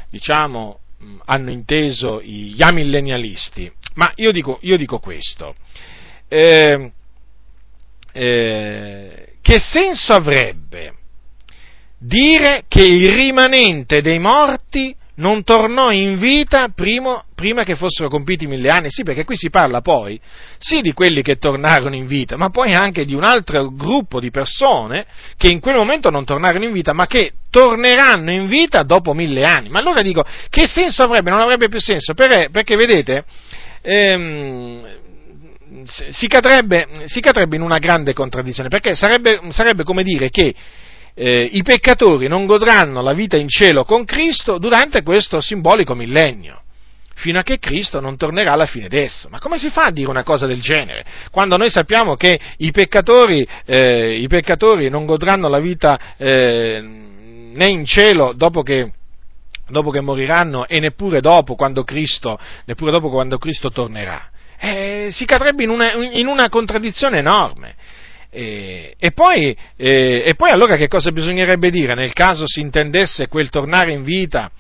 [0.09, 0.79] diciamo,
[1.25, 5.55] hanno inteso gli amillennialisti, ma io dico, io dico questo.
[6.29, 6.93] Eh,
[8.13, 10.98] eh, che senso avrebbe
[11.99, 18.47] dire che il rimanente dei morti non tornò in vita primo, prima che fossero compiti
[18.47, 18.89] mille anni?
[18.89, 20.21] Sì, perché qui si parla poi,
[20.59, 24.31] sì di quelli che tornarono in vita, ma poi anche di un altro gruppo di
[24.31, 29.13] persone che in quel momento non tornarono in vita, ma che torneranno in vita dopo
[29.13, 29.69] mille anni.
[29.69, 31.31] Ma allora dico, che senso avrebbe?
[31.31, 33.25] Non avrebbe più senso, perché, perché vedete,
[33.83, 34.87] ehm,
[35.85, 40.55] si, cadrebbe, si, cadrebbe, in una grande contraddizione, perché sarebbe, sarebbe come dire che
[41.19, 46.63] eh, i peccatori non godranno la vita in cielo con Cristo durante questo simbolico millennio,
[47.15, 49.29] fino a che Cristo non tornerà alla fine d'esso.
[49.29, 51.05] Ma come si fa a dire una cosa del genere?
[51.33, 57.67] Quando noi sappiamo che i peccatori, eh, i peccatori non godranno la vita eh, né
[57.67, 58.93] in cielo dopo che
[59.71, 64.31] dopo che moriranno e neppure dopo quando Cristo, dopo quando Cristo tornerà.
[64.61, 67.75] Eh, si cadrebbe in una, in una contraddizione enorme.
[68.31, 73.27] E, e, poi, e, e, poi, allora che cosa bisognerebbe dire nel caso si intendesse
[73.27, 74.51] quel tornare in vita,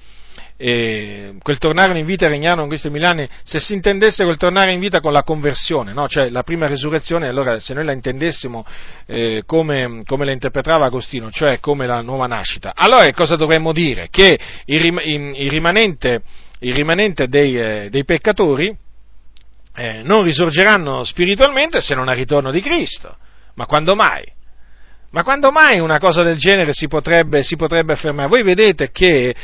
[0.56, 4.38] eh, quel tornare in vita e regnare in questi mille anni, se si intendesse quel
[4.38, 6.08] tornare in vita con la conversione, no?
[6.08, 8.64] cioè la prima resurrezione, allora se noi la intendessimo
[9.06, 14.08] eh, come, come, la interpretava Agostino, cioè come la nuova nascita, allora cosa dovremmo dire?
[14.10, 14.84] Che il,
[15.34, 16.22] il rimanente,
[16.60, 18.74] il rimanente dei, eh, dei peccatori
[19.76, 23.16] eh, non risorgeranno spiritualmente se non al ritorno di Cristo
[23.58, 24.24] ma quando mai?
[25.10, 28.28] Ma quando mai una cosa del genere si potrebbe, si potrebbe affermare?
[28.28, 29.34] Voi vedete che,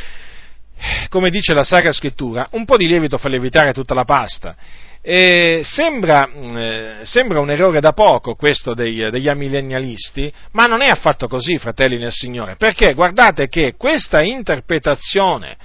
[1.09, 4.55] come dice la Sacra Scrittura, un po' di lievito fa lievitare tutta la pasta.
[5.03, 10.87] E sembra, eh, sembra, un errore da poco questo dei, degli amillennialisti, ma non è
[10.87, 15.57] affatto così, fratelli nel Signore, perché guardate che questa interpretazione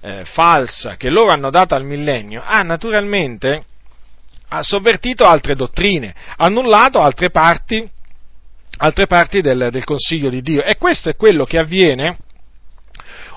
[0.00, 3.64] eh, falsa che loro hanno dato al millennio ha naturalmente
[4.48, 7.94] ha sovvertito altre dottrine, annullato altre parti
[8.78, 10.62] altre parti del, del Consiglio di Dio.
[10.62, 12.18] E questo è quello che avviene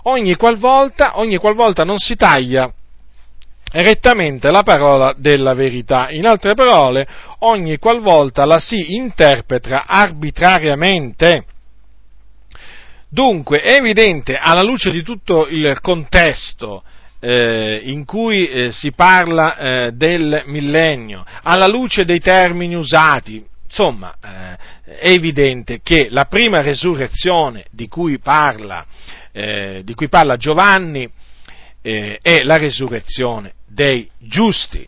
[0.03, 2.71] ogni qualvolta, ogni qualvolta non si taglia
[3.71, 6.09] rettamente la parola della verità.
[6.09, 7.07] In altre parole,
[7.39, 11.45] ogni qualvolta la si interpreta arbitrariamente.
[13.09, 16.83] Dunque, è evidente, alla luce di tutto il contesto
[17.19, 24.15] eh, in cui eh, si parla eh, del millennio, alla luce dei termini usati, Insomma,
[24.19, 24.57] eh,
[24.97, 28.83] è evidente che la prima resurrezione di cui parla,
[29.31, 31.07] eh, di cui parla Giovanni
[31.83, 34.87] eh, è la resurrezione dei giusti,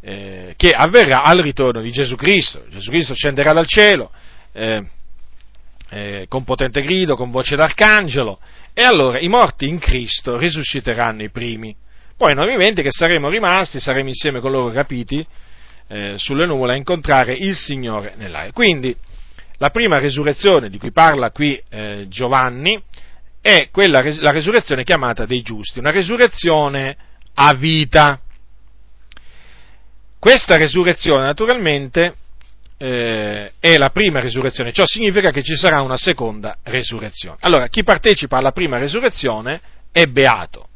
[0.00, 2.64] eh, che avverrà al ritorno di Gesù Cristo.
[2.70, 4.10] Gesù Cristo scenderà dal cielo
[4.52, 4.82] eh,
[5.90, 8.40] eh, con potente grido, con voce d'arcangelo,
[8.72, 11.76] e allora i morti in Cristo risusciteranno i primi.
[12.16, 15.24] Poi noi viventi che saremo rimasti, saremo insieme con loro rapiti,
[15.88, 18.52] eh, sulle nuvole a incontrare il Signore nell'aria.
[18.52, 18.94] Quindi
[19.56, 22.80] la prima resurrezione di cui parla qui eh, Giovanni
[23.40, 26.96] è quella, la resurrezione chiamata dei giusti, una resurrezione
[27.34, 28.20] a vita.
[30.18, 32.14] Questa resurrezione naturalmente
[32.76, 37.38] eh, è la prima resurrezione, ciò significa che ci sarà una seconda resurrezione.
[37.40, 39.60] Allora, chi partecipa alla prima resurrezione
[39.90, 40.68] è beato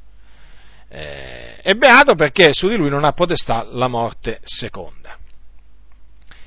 [0.92, 5.01] eh, è beato perché su di lui non ha potestà la morte seconda.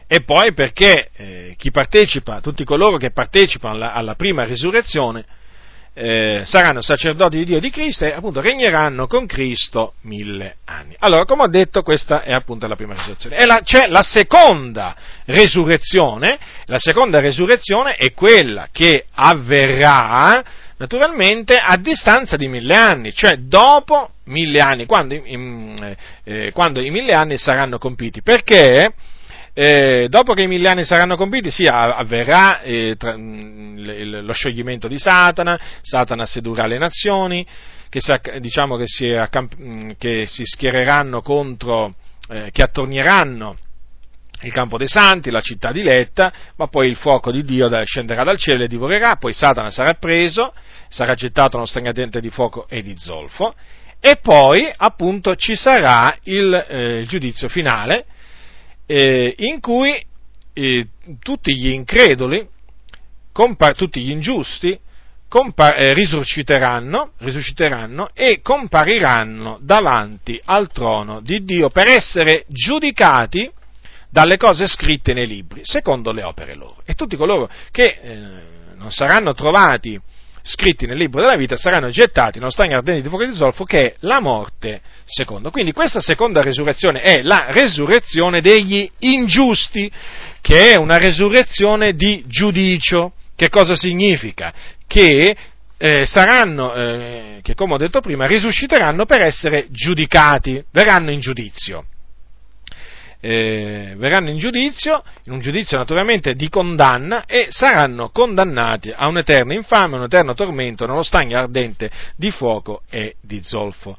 [0.07, 5.25] E poi perché eh, chi partecipa, tutti coloro che partecipano alla, alla prima risurrezione,
[5.97, 10.93] eh, saranno sacerdoti di Dio di Cristo e appunto regneranno con Cristo mille anni.
[10.99, 13.37] Allora, come ho detto, questa è appunto la prima risurrezione.
[13.37, 14.95] E la, c'è la seconda
[15.25, 20.43] risurrezione, la seconda risurrezione è quella che avverrà
[20.77, 25.95] naturalmente a distanza di mille anni, cioè dopo mille anni, quando, in,
[26.25, 28.21] eh, quando i mille anni saranno compiti.
[28.21, 28.91] Perché?
[29.57, 34.89] Eh, dopo che i mille anni saranno compiti, sì, avverrà eh, tra, mh, lo scioglimento
[34.89, 37.47] di Satana, Satana sedurrà le nazioni,
[37.87, 41.95] che si, diciamo che si, accamp- che si schiereranno contro,
[42.27, 43.55] eh, che attornieranno
[44.41, 48.37] il campo dei santi, la città diletta, ma poi il fuoco di Dio scenderà dal
[48.37, 50.53] cielo e divorerà, poi Satana sarà preso,
[50.89, 53.55] sarà gettato nello stringente di fuoco e di zolfo,
[54.01, 58.07] e poi appunto ci sarà il, eh, il giudizio finale
[58.85, 60.03] eh, in cui
[60.53, 60.87] eh,
[61.19, 62.47] tutti gli increduli,
[63.31, 64.79] compar- tutti gli ingiusti,
[65.27, 73.51] compar- eh, risusciteranno, risusciteranno e compariranno davanti al trono di Dio per essere giudicati
[74.09, 76.77] dalle cose scritte nei libri, secondo le opere loro.
[76.85, 78.17] E tutti coloro che eh,
[78.75, 79.99] non saranno trovati
[80.45, 83.79] scritti nel libro della vita, saranno gettati nello stagno ardente di fuoco di zolfo che
[83.79, 85.49] è la morte seconda.
[85.49, 89.91] Quindi questa seconda resurrezione è la resurrezione degli ingiusti,
[90.41, 93.13] che è una resurrezione di giudicio.
[93.35, 94.53] Che cosa significa?
[94.87, 95.35] Che
[95.77, 101.85] eh, saranno, eh, che come ho detto prima, risusciteranno per essere giudicati, verranno in giudizio.
[103.27, 109.55] Eh, verranno in giudizio, in un giudizio naturalmente di condanna e saranno condannati a un'eterna
[109.55, 113.97] infame, un eterno tormento nello stagno ardente di fuoco e di zolfo.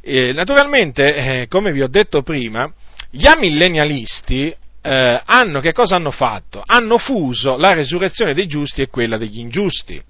[0.00, 2.72] Eh, naturalmente, eh, come vi ho detto prima,
[3.10, 6.62] gli amillennialisti eh, hanno, che cosa hanno fatto?
[6.64, 10.00] Hanno fuso la resurrezione dei giusti e quella degli ingiusti.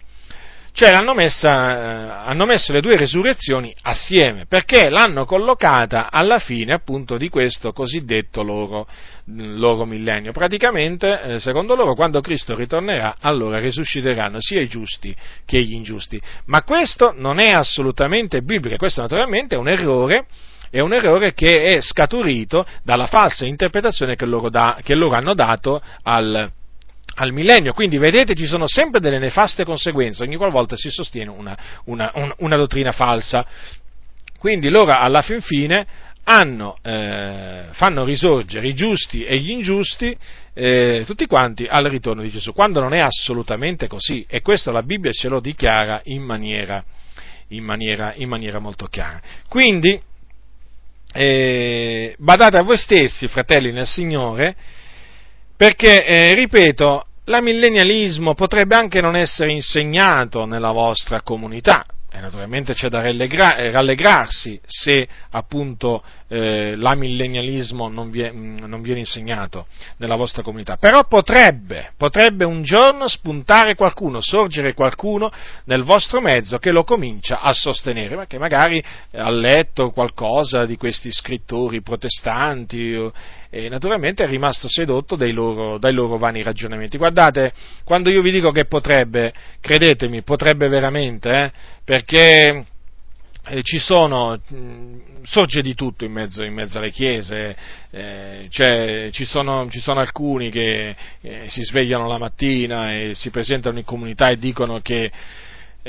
[0.78, 6.72] Cioè hanno, messa, eh, hanno, messo le due resurrezioni assieme, perché l'hanno collocata alla fine
[6.72, 8.86] appunto di questo cosiddetto loro,
[9.24, 10.30] loro millennio.
[10.30, 15.12] Praticamente, eh, secondo loro, quando Cristo ritornerà, allora risusciteranno sia i giusti
[15.44, 16.22] che gli ingiusti.
[16.44, 20.26] Ma questo non è assolutamente biblico, questo naturalmente è un errore
[20.70, 25.34] è un errore che è scaturito dalla falsa interpretazione che loro, da, che loro hanno
[25.34, 26.52] dato al,
[27.18, 27.72] al millennio.
[27.72, 32.32] Quindi vedete ci sono sempre delle nefaste conseguenze ogni qualvolta si sostiene una, una, un,
[32.38, 33.46] una dottrina falsa.
[34.38, 35.86] Quindi loro alla fin fine
[36.24, 40.16] hanno, eh, fanno risorgere i giusti e gli ingiusti
[40.54, 44.82] eh, tutti quanti al ritorno di Gesù, quando non è assolutamente così e questo la
[44.82, 46.84] Bibbia ce lo dichiara in maniera,
[47.48, 49.20] in maniera, in maniera molto chiara.
[49.48, 50.00] Quindi
[51.12, 54.54] eh, badate a voi stessi, fratelli nel Signore,
[55.56, 62.88] perché, eh, ripeto, l'amillennialismo potrebbe anche non essere insegnato nella vostra comunità, e naturalmente c'è
[62.88, 69.66] da rallegra- rallegrarsi se appunto eh, l'amillennialismo non, vie- non, viene insegnato
[69.96, 75.32] nella vostra comunità, però potrebbe, potrebbe un giorno spuntare qualcuno, sorgere qualcuno
[75.64, 81.10] nel vostro mezzo che lo comincia a sostenere, perché magari ha letto qualcosa di questi
[81.10, 83.10] scrittori protestanti
[83.50, 86.98] e naturalmente è rimasto sedotto dai loro, dai loro vani ragionamenti.
[86.98, 87.52] Guardate,
[87.82, 91.52] quando io vi dico che potrebbe, credetemi, potrebbe veramente, eh,
[91.82, 92.66] perché
[93.48, 94.40] eh, ci sono,
[95.22, 97.56] sorge di tutto in mezzo, in mezzo alle chiese,
[97.90, 103.30] eh, cioè, ci, sono, ci, sono, alcuni che eh, si svegliano la mattina e si
[103.30, 105.10] presentano in comunità e dicono che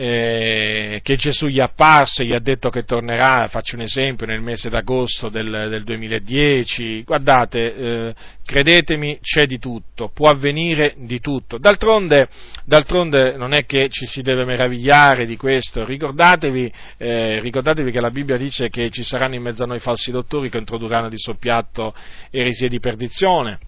[0.02, 4.26] eh, che Gesù gli è apparso e gli ha detto che tornerà, faccio un esempio,
[4.26, 11.20] nel mese d'agosto del, del 2010, guardate, eh, credetemi, c'è di tutto, può avvenire di
[11.20, 11.58] tutto.
[11.58, 12.30] D'altronde,
[12.64, 18.10] d'altronde, non è che ci si deve meravigliare di questo, ricordatevi, eh, ricordatevi, che la
[18.10, 21.94] Bibbia dice che ci saranno in mezzo a noi falsi dottori che introdurranno di soppiatto
[22.32, 23.60] eresie di perdizione.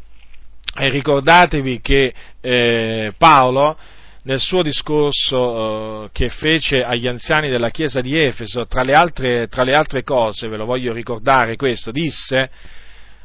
[0.80, 3.78] E ricordatevi che eh, Paolo
[4.24, 9.48] nel suo discorso eh, che fece agli anziani della chiesa di Efeso, tra le, altre,
[9.48, 12.50] tra le altre cose, ve lo voglio ricordare questo, disse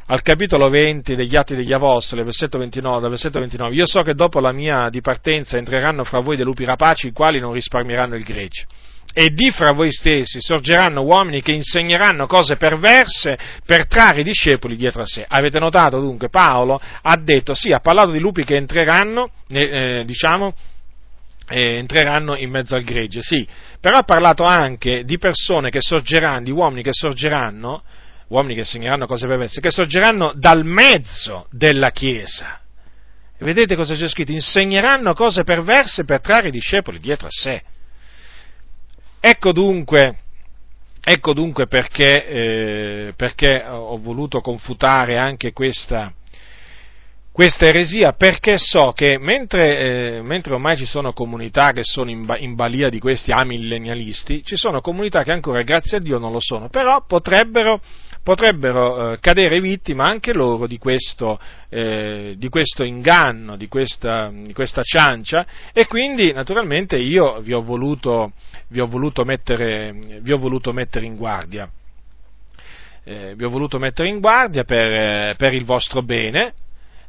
[0.09, 4.39] al capitolo 20 degli Atti degli Apostoli, versetto 29, versetto 29, io so che dopo
[4.39, 8.67] la mia dipartenza entreranno fra voi dei lupi rapaci, i quali non risparmieranno il gregge.
[9.13, 14.77] E di fra voi stessi sorgeranno uomini che insegneranno cose perverse per trarre i discepoli
[14.77, 15.25] dietro a sé.
[15.27, 16.29] Avete notato dunque?
[16.29, 20.55] Paolo ha detto, sì, ha parlato di lupi che entreranno, eh, diciamo,
[21.49, 23.47] eh, entreranno in mezzo al gregge, sì,
[23.81, 27.83] però ha parlato anche di persone che sorgeranno, di uomini che sorgeranno,
[28.29, 32.61] uomini che segneranno cose perverse, che sorgeranno dal mezzo della Chiesa.
[33.39, 34.33] Vedete cosa c'è scritto?
[34.33, 37.63] Insegneranno cose perverse per trarre i discepoli dietro a sé.
[39.21, 40.17] Ecco dunque,
[41.03, 46.13] ecco dunque perché, eh, perché ho voluto confutare anche questa,
[47.37, 49.79] questa eresia perché so che mentre,
[50.17, 54.57] eh, mentre, ormai ci sono comunità che sono in, in, balia di questi amillennialisti, ci
[54.57, 57.83] sono comunità che ancora, grazie a Dio, non lo sono, però potrebbero,
[58.23, 64.55] potrebbero eh, cadere vittima anche loro di questo, eh, di questo inganno, di questa, di
[64.55, 68.33] questa, ciancia e quindi naturalmente io vi ho voluto,
[68.69, 71.71] vi ho voluto, mettere, vi ho voluto mettere in guardia.
[73.05, 76.55] Eh, vi ho voluto mettere in guardia per, eh, per il vostro bene,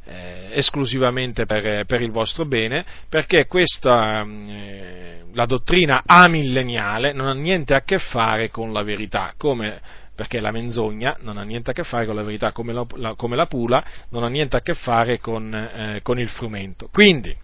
[0.08, 7.34] eh, esclusivamente per, per, il vostro bene, perché questa, eh, la dottrina amillenniale non ha
[7.34, 9.80] niente a che fare con la verità, come,
[10.14, 13.14] perché la menzogna non ha niente a che fare con la verità, come la, la,
[13.14, 16.88] come la pula non ha niente a che fare con, eh, con il frumento.
[16.90, 17.36] Quindi,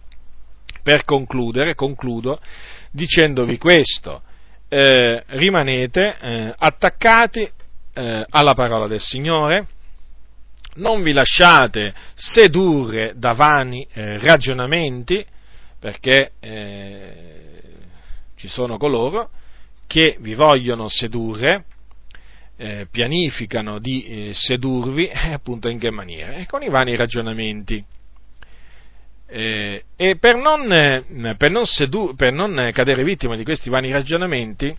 [0.81, 2.39] per concludere, concludo
[2.91, 4.21] dicendovi questo,
[4.69, 7.49] eh, rimanete eh, attaccati
[7.93, 9.67] eh, alla parola del Signore,
[10.75, 15.25] non vi lasciate sedurre da vani eh, ragionamenti,
[15.79, 17.61] perché eh,
[18.35, 19.29] ci sono coloro
[19.87, 21.65] che vi vogliono sedurre,
[22.57, 26.43] eh, pianificano di eh, sedurvi, eh, appunto in che maniera?
[26.47, 27.83] Con i vani ragionamenti.
[29.27, 30.67] Eh, e per non,
[31.37, 34.75] per, non sedu- per non cadere vittima di questi vani ragionamenti,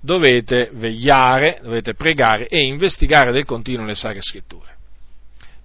[0.00, 4.76] dovete vegliare, dovete pregare e investigare del continuo le sacre scritture,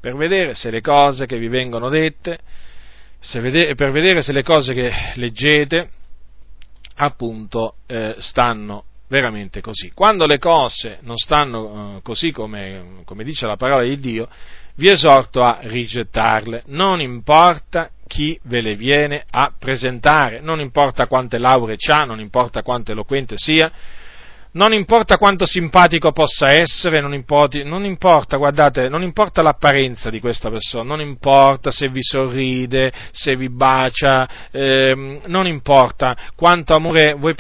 [0.08, 2.40] per vedere se le cose che vi vengono dette,
[3.34, 5.90] vede- per vedere se le cose che leggete,
[6.96, 9.92] appunto, eh, stanno veramente così.
[9.94, 14.30] Quando le cose non stanno eh, così come, come dice la parola di Dio,
[14.76, 21.38] vi esorto a rigettarle, non importa chi ve le viene a presentare, non importa quante
[21.38, 23.70] lauree ha, non importa quanto eloquente sia,
[24.58, 30.20] non importa quanto simpatico possa essere, non, importi, non, importa, guardate, non importa l'apparenza di
[30.20, 37.14] questa persona, non importa se vi sorride, se vi bacia, ehm, non importa quanto amore
[37.14, 37.36] voi,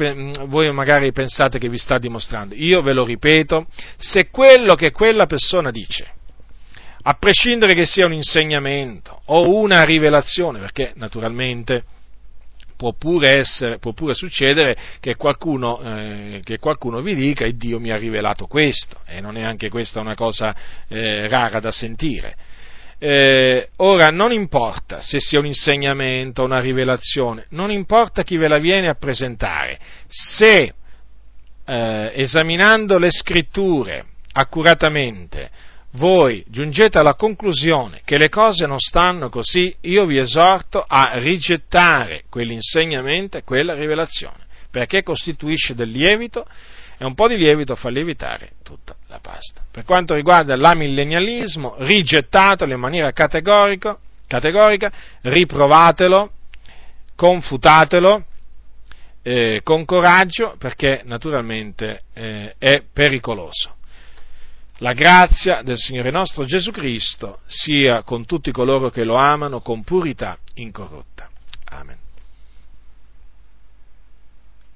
[0.45, 2.53] voi magari pensate che vi sta dimostrando.
[2.55, 3.65] Io ve lo ripeto,
[3.97, 6.11] se quello che quella persona dice
[7.09, 11.83] a prescindere che sia un insegnamento o una rivelazione, perché naturalmente
[12.77, 17.79] può pure, essere, può pure succedere che qualcuno, eh, che qualcuno, vi dica e Dio
[17.79, 20.55] mi ha rivelato questo, e non è anche questa una cosa
[20.87, 22.35] eh, rara da sentire.
[22.99, 28.57] Eh, ora non importa se sia un insegnamento, una rivelazione, non importa chi ve la
[28.59, 30.73] viene a presentare, se
[31.65, 35.49] eh, esaminando le scritture accuratamente
[35.97, 42.23] voi giungete alla conclusione che le cose non stanno così, io vi esorto a rigettare
[42.29, 46.45] quell'insegnamento e quella rivelazione, perché costituisce del lievito
[46.99, 49.61] e un po' di lievito fa lievitare tutta la pasta.
[49.69, 53.97] Per quanto riguarda l'amillennialismo, rigettatelo in maniera categorica,
[55.21, 56.31] riprovatelo,
[57.15, 58.25] confutatelo,
[59.23, 63.76] eh, con coraggio, perché naturalmente eh, è pericoloso.
[64.79, 69.83] La grazia del Signore nostro Gesù Cristo sia con tutti coloro che lo amano con
[69.83, 71.29] purità incorrotta.
[71.69, 72.06] Amen.